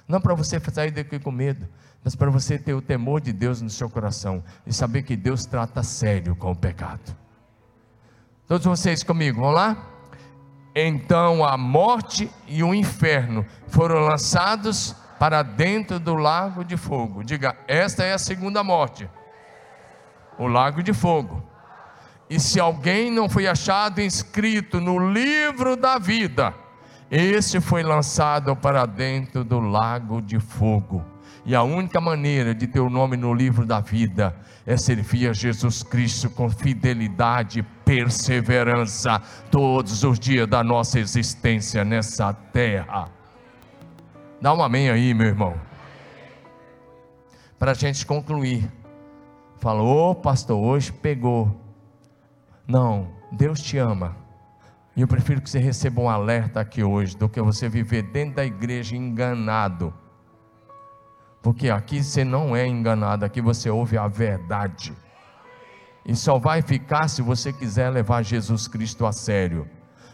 Não 0.07 0.21
para 0.21 0.35
você 0.35 0.59
sair 0.59 0.91
daqui 0.91 1.21
com 1.21 1.31
medo, 1.31 1.69
mas 2.03 2.16
para 2.16 2.31
você 2.31 2.59
ter 2.59 2.75
o 2.75 2.83
temor 2.83 3.21
de 3.21 3.33
Deus 3.33 3.62
no 3.62 3.71
seu 3.71 3.89
coração 3.89 4.43
e 4.66 4.73
saber 4.73 5.03
que 5.03 5.16
Deus 5.16 5.47
trata 5.47 5.83
sério 5.85 6.35
com 6.35 6.51
o 6.51 6.57
pecado. 6.57 7.16
Todos 8.49 8.66
vocês 8.66 9.05
comigo, 9.05 9.41
vamos 9.41 9.55
lá? 9.55 9.98
Então 10.81 11.45
a 11.45 11.57
morte 11.57 12.31
e 12.47 12.62
o 12.62 12.72
inferno 12.72 13.45
foram 13.66 13.99
lançados 14.03 14.95
para 15.18 15.43
dentro 15.43 15.99
do 15.99 16.14
lago 16.14 16.64
de 16.64 16.76
fogo. 16.76 17.24
Diga, 17.24 17.57
esta 17.66 18.05
é 18.05 18.12
a 18.12 18.18
segunda 18.18 18.62
morte. 18.62 19.11
O 20.39 20.47
lago 20.47 20.81
de 20.81 20.93
fogo. 20.93 21.43
E 22.31 22.39
se 22.39 22.61
alguém 22.61 23.11
não 23.11 23.29
foi 23.29 23.49
achado 23.49 24.01
inscrito 24.01 24.81
no 24.81 25.11
livro 25.11 25.74
da 25.74 25.99
vida, 25.99 26.55
esse 27.11 27.61
foi 27.61 27.83
lançado 27.83 28.55
para 28.55 28.87
dentro 28.87 29.43
do 29.43 29.59
lago 29.59 30.22
de 30.22 30.39
fogo. 30.39 31.05
E 31.45 31.57
a 31.57 31.62
única 31.64 32.01
maneira 32.01 32.55
de 32.55 32.68
ter 32.68 32.79
o 32.79 32.91
nome 32.91 33.16
no 33.16 33.35
livro 33.35 33.66
da 33.66 33.81
vida 33.81 34.37
é 34.64 34.76
servir 34.76 35.29
a 35.29 35.33
Jesus 35.33 35.83
Cristo 35.83 36.31
com 36.31 36.49
fidelidade 36.49 37.66
perseverança 37.89 39.18
todos 39.51 40.05
os 40.05 40.20
dias 40.20 40.47
da 40.47 40.62
nossa 40.62 41.01
existência 41.01 41.86
nessa 41.86 42.34
terra. 42.34 43.09
Dá 44.43 44.53
um 44.53 44.62
amém 44.62 44.91
aí, 44.91 45.14
meu 45.14 45.28
irmão. 45.28 45.55
Para 47.59 47.70
a 47.70 47.74
gente 47.74 48.05
concluir. 48.05 48.70
Falou, 49.57 50.11
oh, 50.11 50.14
pastor, 50.14 50.62
hoje 50.62 50.93
pegou. 50.93 51.59
Não, 52.66 53.09
Deus 53.32 53.62
te 53.62 53.78
ama. 53.78 54.14
E 54.95 55.01
eu 55.01 55.09
prefiro 55.09 55.41
que 55.41 55.49
você 55.49 55.59
receba 55.59 56.03
um 56.03 56.11
alerta 56.11 56.61
aqui 56.61 56.84
hoje 56.84 57.16
do 57.16 57.26
que 57.26 57.41
você 57.41 57.70
viver 57.70 58.03
dentro 58.03 58.36
da 58.36 58.45
igreja 58.45 58.95
enganado 58.95 59.95
porque 61.43 61.70
aqui 61.70 62.03
você 62.03 62.24
não 62.24 62.55
é 62.55 62.66
enganado, 62.66 63.24
aqui 63.24 63.41
você 63.41 63.70
ouve 63.70 63.97
a 63.97 64.09
verdade. 64.09 64.93
E 66.05 66.17
só 66.17 66.39
vai 66.39 66.63
ficar 66.63 67.09
se 67.09 67.21
você 67.23 67.53
quiser 67.53 67.91
levar 67.91 68.23
Jesus 68.23 68.67
Cristo 68.67 69.05
a 69.05 69.13
sério. 69.13 69.69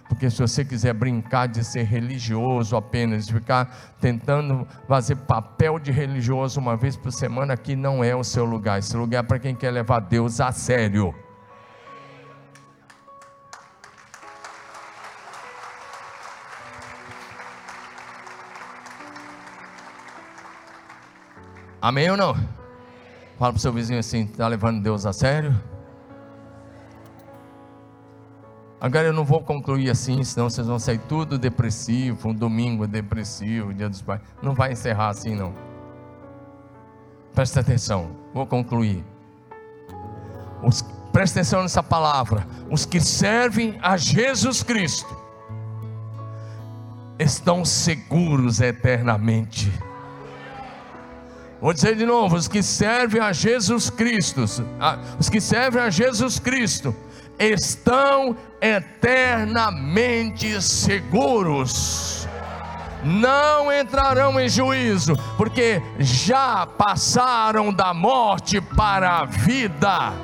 Porque 0.09 0.29
se 0.29 0.39
você 0.39 0.65
quiser 0.65 0.93
brincar 0.93 1.49
de 1.49 1.65
ser 1.65 1.85
religioso 1.85 2.77
apenas, 2.77 3.27
de 3.27 3.33
ficar 3.33 3.95
tentando 4.01 4.67
fazer 4.87 5.17
papel 5.17 5.79
de 5.79 5.91
religioso 5.91 6.61
uma 6.61 6.77
vez 6.77 6.97
por 6.97 7.11
semana, 7.11 7.55
aqui 7.55 7.75
não 7.75 8.05
é 8.05 8.15
o 8.15 8.23
seu 8.23 8.45
lugar. 8.45 8.79
Esse 8.79 8.97
lugar 8.97 9.21
é 9.21 9.27
para 9.27 9.39
quem 9.39 9.55
quer 9.55 9.71
levar 9.71 10.01
Deus 10.01 10.41
a 10.41 10.53
sério. 10.53 11.15
Amém 21.81 22.11
ou 22.11 22.17
não? 22.17 22.35
Fala 23.39 23.53
para 23.53 23.57
o 23.57 23.59
seu 23.59 23.73
vizinho 23.73 23.99
assim: 23.99 24.23
está 24.23 24.49
levando 24.49 24.83
Deus 24.83 25.05
a 25.05 25.13
sério? 25.13 25.55
Agora 28.81 29.07
eu 29.07 29.13
não 29.13 29.25
vou 29.25 29.41
concluir 29.41 29.91
assim, 29.91 30.23
senão 30.25 30.51
vocês 30.51 30.67
vão 30.67 30.79
sair 30.79 31.01
tudo 31.09 31.39
depressivo, 31.39 32.29
um 32.29 32.35
domingo 32.35 32.87
depressivo, 32.87 33.73
dia 33.73 33.89
dos 33.89 34.03
pais. 34.03 34.21
Não 34.43 34.55
vai 34.55 34.73
encerrar 34.73 35.09
assim 35.09 35.35
não. 35.35 35.55
Presta 37.35 37.61
atenção, 37.61 38.11
vou 38.33 38.47
concluir. 38.47 39.05
Os, 40.63 40.83
presta 41.13 41.41
atenção 41.41 41.63
nessa 41.63 41.83
palavra. 41.83 42.47
Os 42.71 42.85
que 42.85 43.01
servem 43.01 43.79
a 43.83 43.97
Jesus 43.97 44.63
Cristo 44.63 45.17
estão 47.19 47.65
seguros 47.65 48.61
eternamente. 48.61 49.73
Vou 51.61 51.73
dizer 51.73 51.97
de 51.97 52.05
novo: 52.05 52.37
os 52.37 52.47
que 52.47 52.63
servem 52.63 53.21
a 53.21 53.33
Jesus 53.33 53.89
Cristo, 53.89 54.45
os 55.19 55.29
que 55.29 55.41
servem 55.41 55.81
a 55.83 55.91
Jesus 55.91 56.39
Cristo, 56.39 56.95
estão 57.39 58.37
eternamente 58.61 60.61
seguros. 60.63 62.29
não 63.03 63.71
entrarão 63.71 64.41
em 64.41 64.49
juízo, 64.49 65.15
porque 65.37 65.83
já 65.99 66.67
passaram 66.67 67.71
da 67.71 67.93
morte 67.93 68.63
para 68.63 69.19
a 69.19 69.25
vida. 69.27 70.15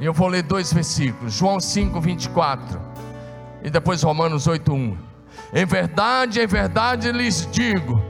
Eu 0.00 0.12
vou 0.12 0.26
ler 0.26 0.42
dois 0.42 0.72
versículos, 0.72 1.34
João 1.34 1.60
5, 1.60 2.00
24, 2.00 2.80
e 3.62 3.70
depois 3.70 4.02
Romanos 4.02 4.48
8, 4.48 4.72
1. 4.72 4.98
Em 5.54 5.64
verdade, 5.64 6.40
em 6.40 6.46
verdade 6.46 7.12
lhes 7.12 7.48
digo: 7.50 8.02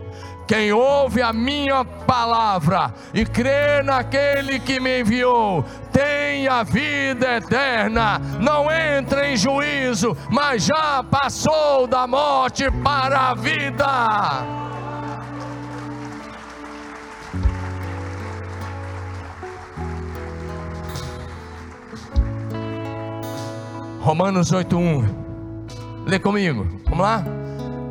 quem 0.48 0.72
ouve 0.72 1.20
a 1.20 1.30
minha 1.30 1.84
palavra 1.84 2.94
e 3.12 3.22
crê 3.26 3.82
naquele 3.84 4.58
que 4.58 4.80
me 4.80 5.02
enviou, 5.02 5.62
tem 5.92 6.48
a 6.48 6.62
vida 6.62 7.36
eterna, 7.36 8.18
não 8.40 8.72
entra 8.72 9.28
em 9.28 9.36
juízo, 9.36 10.16
mas 10.30 10.64
já 10.64 11.04
passou 11.04 11.86
da 11.86 12.06
morte 12.06 12.70
para 12.82 13.28
a 13.28 13.34
vida. 13.34 14.68
Romanos 24.00 24.50
8:1. 24.50 25.04
Lê 26.06 26.18
comigo. 26.18 26.66
Vamos 26.86 27.00
lá? 27.00 27.22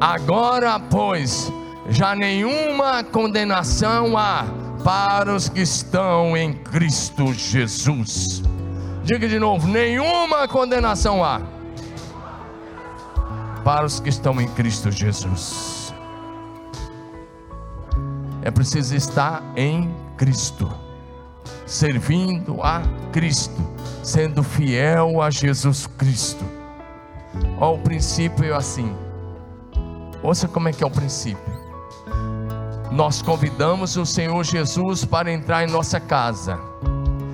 Agora, 0.01 0.79
pois, 0.79 1.51
já 1.89 2.13
nenhuma 2.15 3.03
condenação 3.03 4.17
há 4.17 4.45
para 4.83 5.33
os 5.33 5.47
que 5.49 5.61
estão 5.61 6.35
em 6.35 6.53
Cristo 6.53 7.33
Jesus. 7.33 8.43
Diga 9.03 9.27
de 9.27 9.39
novo: 9.39 9.67
nenhuma 9.67 10.47
condenação 10.47 11.23
há 11.23 11.41
para 13.63 13.85
os 13.85 13.99
que 13.99 14.09
estão 14.09 14.39
em 14.41 14.47
Cristo 14.49 14.91
Jesus. 14.91 15.93
É 18.41 18.51
preciso 18.51 18.95
estar 18.95 19.43
em 19.55 19.93
Cristo, 20.17 20.71
servindo 21.65 22.61
a 22.61 22.81
Cristo, 23.11 23.61
sendo 24.03 24.43
fiel 24.43 25.21
a 25.21 25.29
Jesus 25.29 25.88
Cristo. 25.88 26.45
Ó, 27.59 27.75
o 27.75 27.79
princípio 27.79 28.45
é 28.45 28.55
assim. 28.55 28.93
Ouça 30.23 30.47
como 30.47 30.69
é 30.69 30.73
que 30.73 30.83
é 30.83 30.88
o 30.88 30.91
princípio 30.91 31.66
nós 32.91 33.21
convidamos 33.21 33.97
o 33.97 34.05
Senhor 34.05 34.43
Jesus 34.43 35.03
para 35.03 35.31
entrar 35.31 35.63
em 35.63 35.71
nossa 35.71 35.99
casa, 35.99 36.59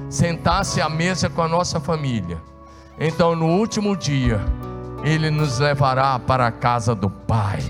sentar-se 0.09 0.81
à 0.81 0.89
mesa 0.89 1.29
com 1.29 1.41
a 1.41 1.47
nossa 1.47 1.79
família. 1.79 2.41
Então, 2.99 3.35
no 3.35 3.47
último 3.47 3.95
dia, 3.95 4.39
Ele 5.03 5.29
nos 5.29 5.59
levará 5.59 6.17
para 6.19 6.47
a 6.47 6.51
casa 6.51 6.95
do 6.95 7.09
Pai. 7.09 7.63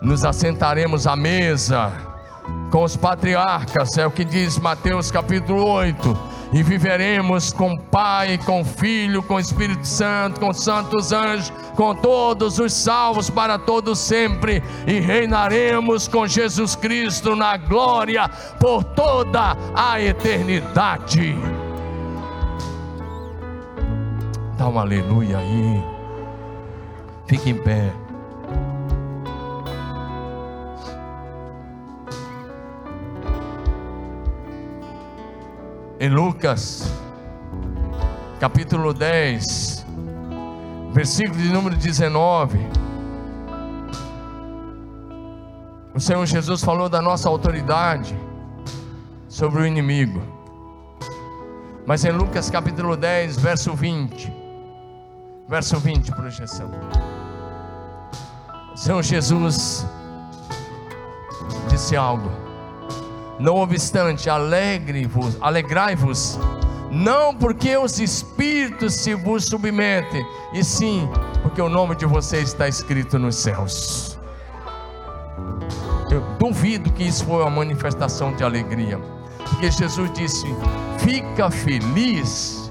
Nos 0.00 0.24
assentaremos 0.24 1.06
à 1.06 1.16
mesa 1.16 2.13
com 2.70 2.82
os 2.82 2.96
patriarcas, 2.96 3.96
é 3.98 4.06
o 4.06 4.10
que 4.10 4.24
diz 4.24 4.58
Mateus 4.58 5.10
capítulo 5.10 5.64
8 5.64 6.34
e 6.54 6.62
viveremos 6.62 7.52
com 7.52 7.76
Pai, 7.76 8.38
com 8.38 8.64
Filho, 8.64 9.22
com 9.24 9.40
Espírito 9.40 9.84
Santo, 9.84 10.38
com 10.38 10.52
santos 10.52 11.10
anjos, 11.10 11.52
com 11.74 11.94
todos 11.96 12.60
os 12.60 12.72
salvos 12.72 13.28
para 13.28 13.58
todos 13.58 13.98
sempre, 13.98 14.62
e 14.86 15.00
reinaremos 15.00 16.06
com 16.06 16.28
Jesus 16.28 16.76
Cristo 16.76 17.34
na 17.34 17.56
glória 17.56 18.28
por 18.60 18.84
toda 18.84 19.56
a 19.74 20.00
eternidade. 20.00 21.36
Dá 24.56 24.68
um 24.68 24.78
aleluia 24.78 25.38
aí. 25.38 25.82
Fique 27.26 27.50
em 27.50 27.56
pé. 27.56 28.03
Em 36.04 36.08
Lucas, 36.10 36.92
capítulo 38.38 38.92
10, 38.92 39.86
versículo 40.92 41.40
de 41.40 41.48
número 41.48 41.74
19. 41.76 42.58
O 45.94 45.98
Senhor 45.98 46.26
Jesus 46.26 46.62
falou 46.62 46.90
da 46.90 47.00
nossa 47.00 47.26
autoridade 47.26 48.14
sobre 49.30 49.62
o 49.62 49.66
inimigo. 49.66 50.22
Mas 51.86 52.04
em 52.04 52.10
Lucas 52.10 52.50
capítulo 52.50 52.98
10, 52.98 53.38
verso 53.38 53.72
20. 53.72 54.30
Verso 55.48 55.78
20, 55.78 56.12
projeção. 56.12 56.70
O 58.74 58.76
Senhor 58.76 59.02
Jesus 59.02 59.86
disse 61.70 61.96
algo. 61.96 62.30
Não 63.38 63.56
obstante, 63.56 64.30
alegre-vos, 64.30 65.36
alegrai-vos, 65.40 66.38
não 66.90 67.34
porque 67.34 67.76
os 67.76 67.98
espíritos 67.98 68.94
se 68.94 69.14
vos 69.14 69.46
submetem, 69.46 70.24
e 70.52 70.62
sim 70.62 71.08
porque 71.42 71.60
o 71.60 71.68
nome 71.68 71.96
de 71.96 72.06
vocês 72.06 72.50
está 72.50 72.68
escrito 72.68 73.18
nos 73.18 73.34
céus. 73.34 74.18
Eu 76.10 76.20
duvido 76.38 76.92
que 76.92 77.02
isso 77.02 77.24
foi 77.24 77.42
uma 77.42 77.50
manifestação 77.50 78.32
de 78.32 78.44
alegria, 78.44 78.98
porque 79.38 79.68
Jesus 79.68 80.12
disse: 80.12 80.46
fica 80.98 81.50
feliz, 81.50 82.70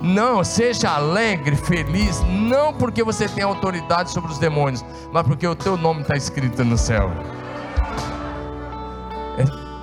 não, 0.00 0.42
seja 0.42 0.90
alegre, 0.90 1.54
feliz, 1.54 2.20
não 2.28 2.72
porque 2.72 3.04
você 3.04 3.28
tem 3.28 3.44
autoridade 3.44 4.10
sobre 4.10 4.32
os 4.32 4.38
demônios, 4.38 4.84
mas 5.12 5.24
porque 5.24 5.46
o 5.46 5.54
teu 5.54 5.76
nome 5.76 6.02
está 6.02 6.16
escrito 6.16 6.64
no 6.64 6.76
céu 6.76 7.08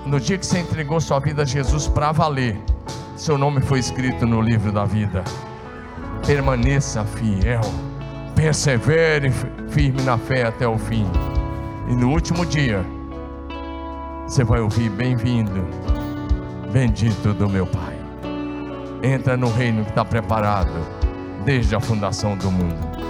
no 0.09 0.19
dia 0.19 0.39
que 0.39 0.45
você 0.45 0.59
entregou 0.59 0.99
sua 0.99 1.19
vida 1.19 1.43
a 1.43 1.45
Jesus 1.45 1.87
para 1.87 2.11
valer, 2.11 2.59
seu 3.15 3.37
nome 3.37 3.61
foi 3.61 3.77
escrito 3.77 4.25
no 4.25 4.41
livro 4.41 4.71
da 4.71 4.83
vida. 4.83 5.23
Permaneça 6.25 7.05
fiel, 7.05 7.61
persevere 8.35 9.31
firme 9.69 10.01
na 10.01 10.17
fé 10.17 10.47
até 10.47 10.67
o 10.67 10.79
fim. 10.79 11.05
E 11.87 11.93
no 11.93 12.09
último 12.09 12.43
dia, 12.43 12.83
você 14.27 14.43
vai 14.43 14.59
ouvir: 14.59 14.89
Bem-vindo, 14.89 15.63
bendito 16.73 17.31
do 17.31 17.47
meu 17.47 17.67
Pai. 17.67 17.95
Entra 19.03 19.37
no 19.37 19.51
reino 19.51 19.83
que 19.83 19.91
está 19.91 20.03
preparado 20.03 20.73
desde 21.45 21.75
a 21.75 21.79
fundação 21.79 22.35
do 22.35 22.49
mundo. 22.49 23.08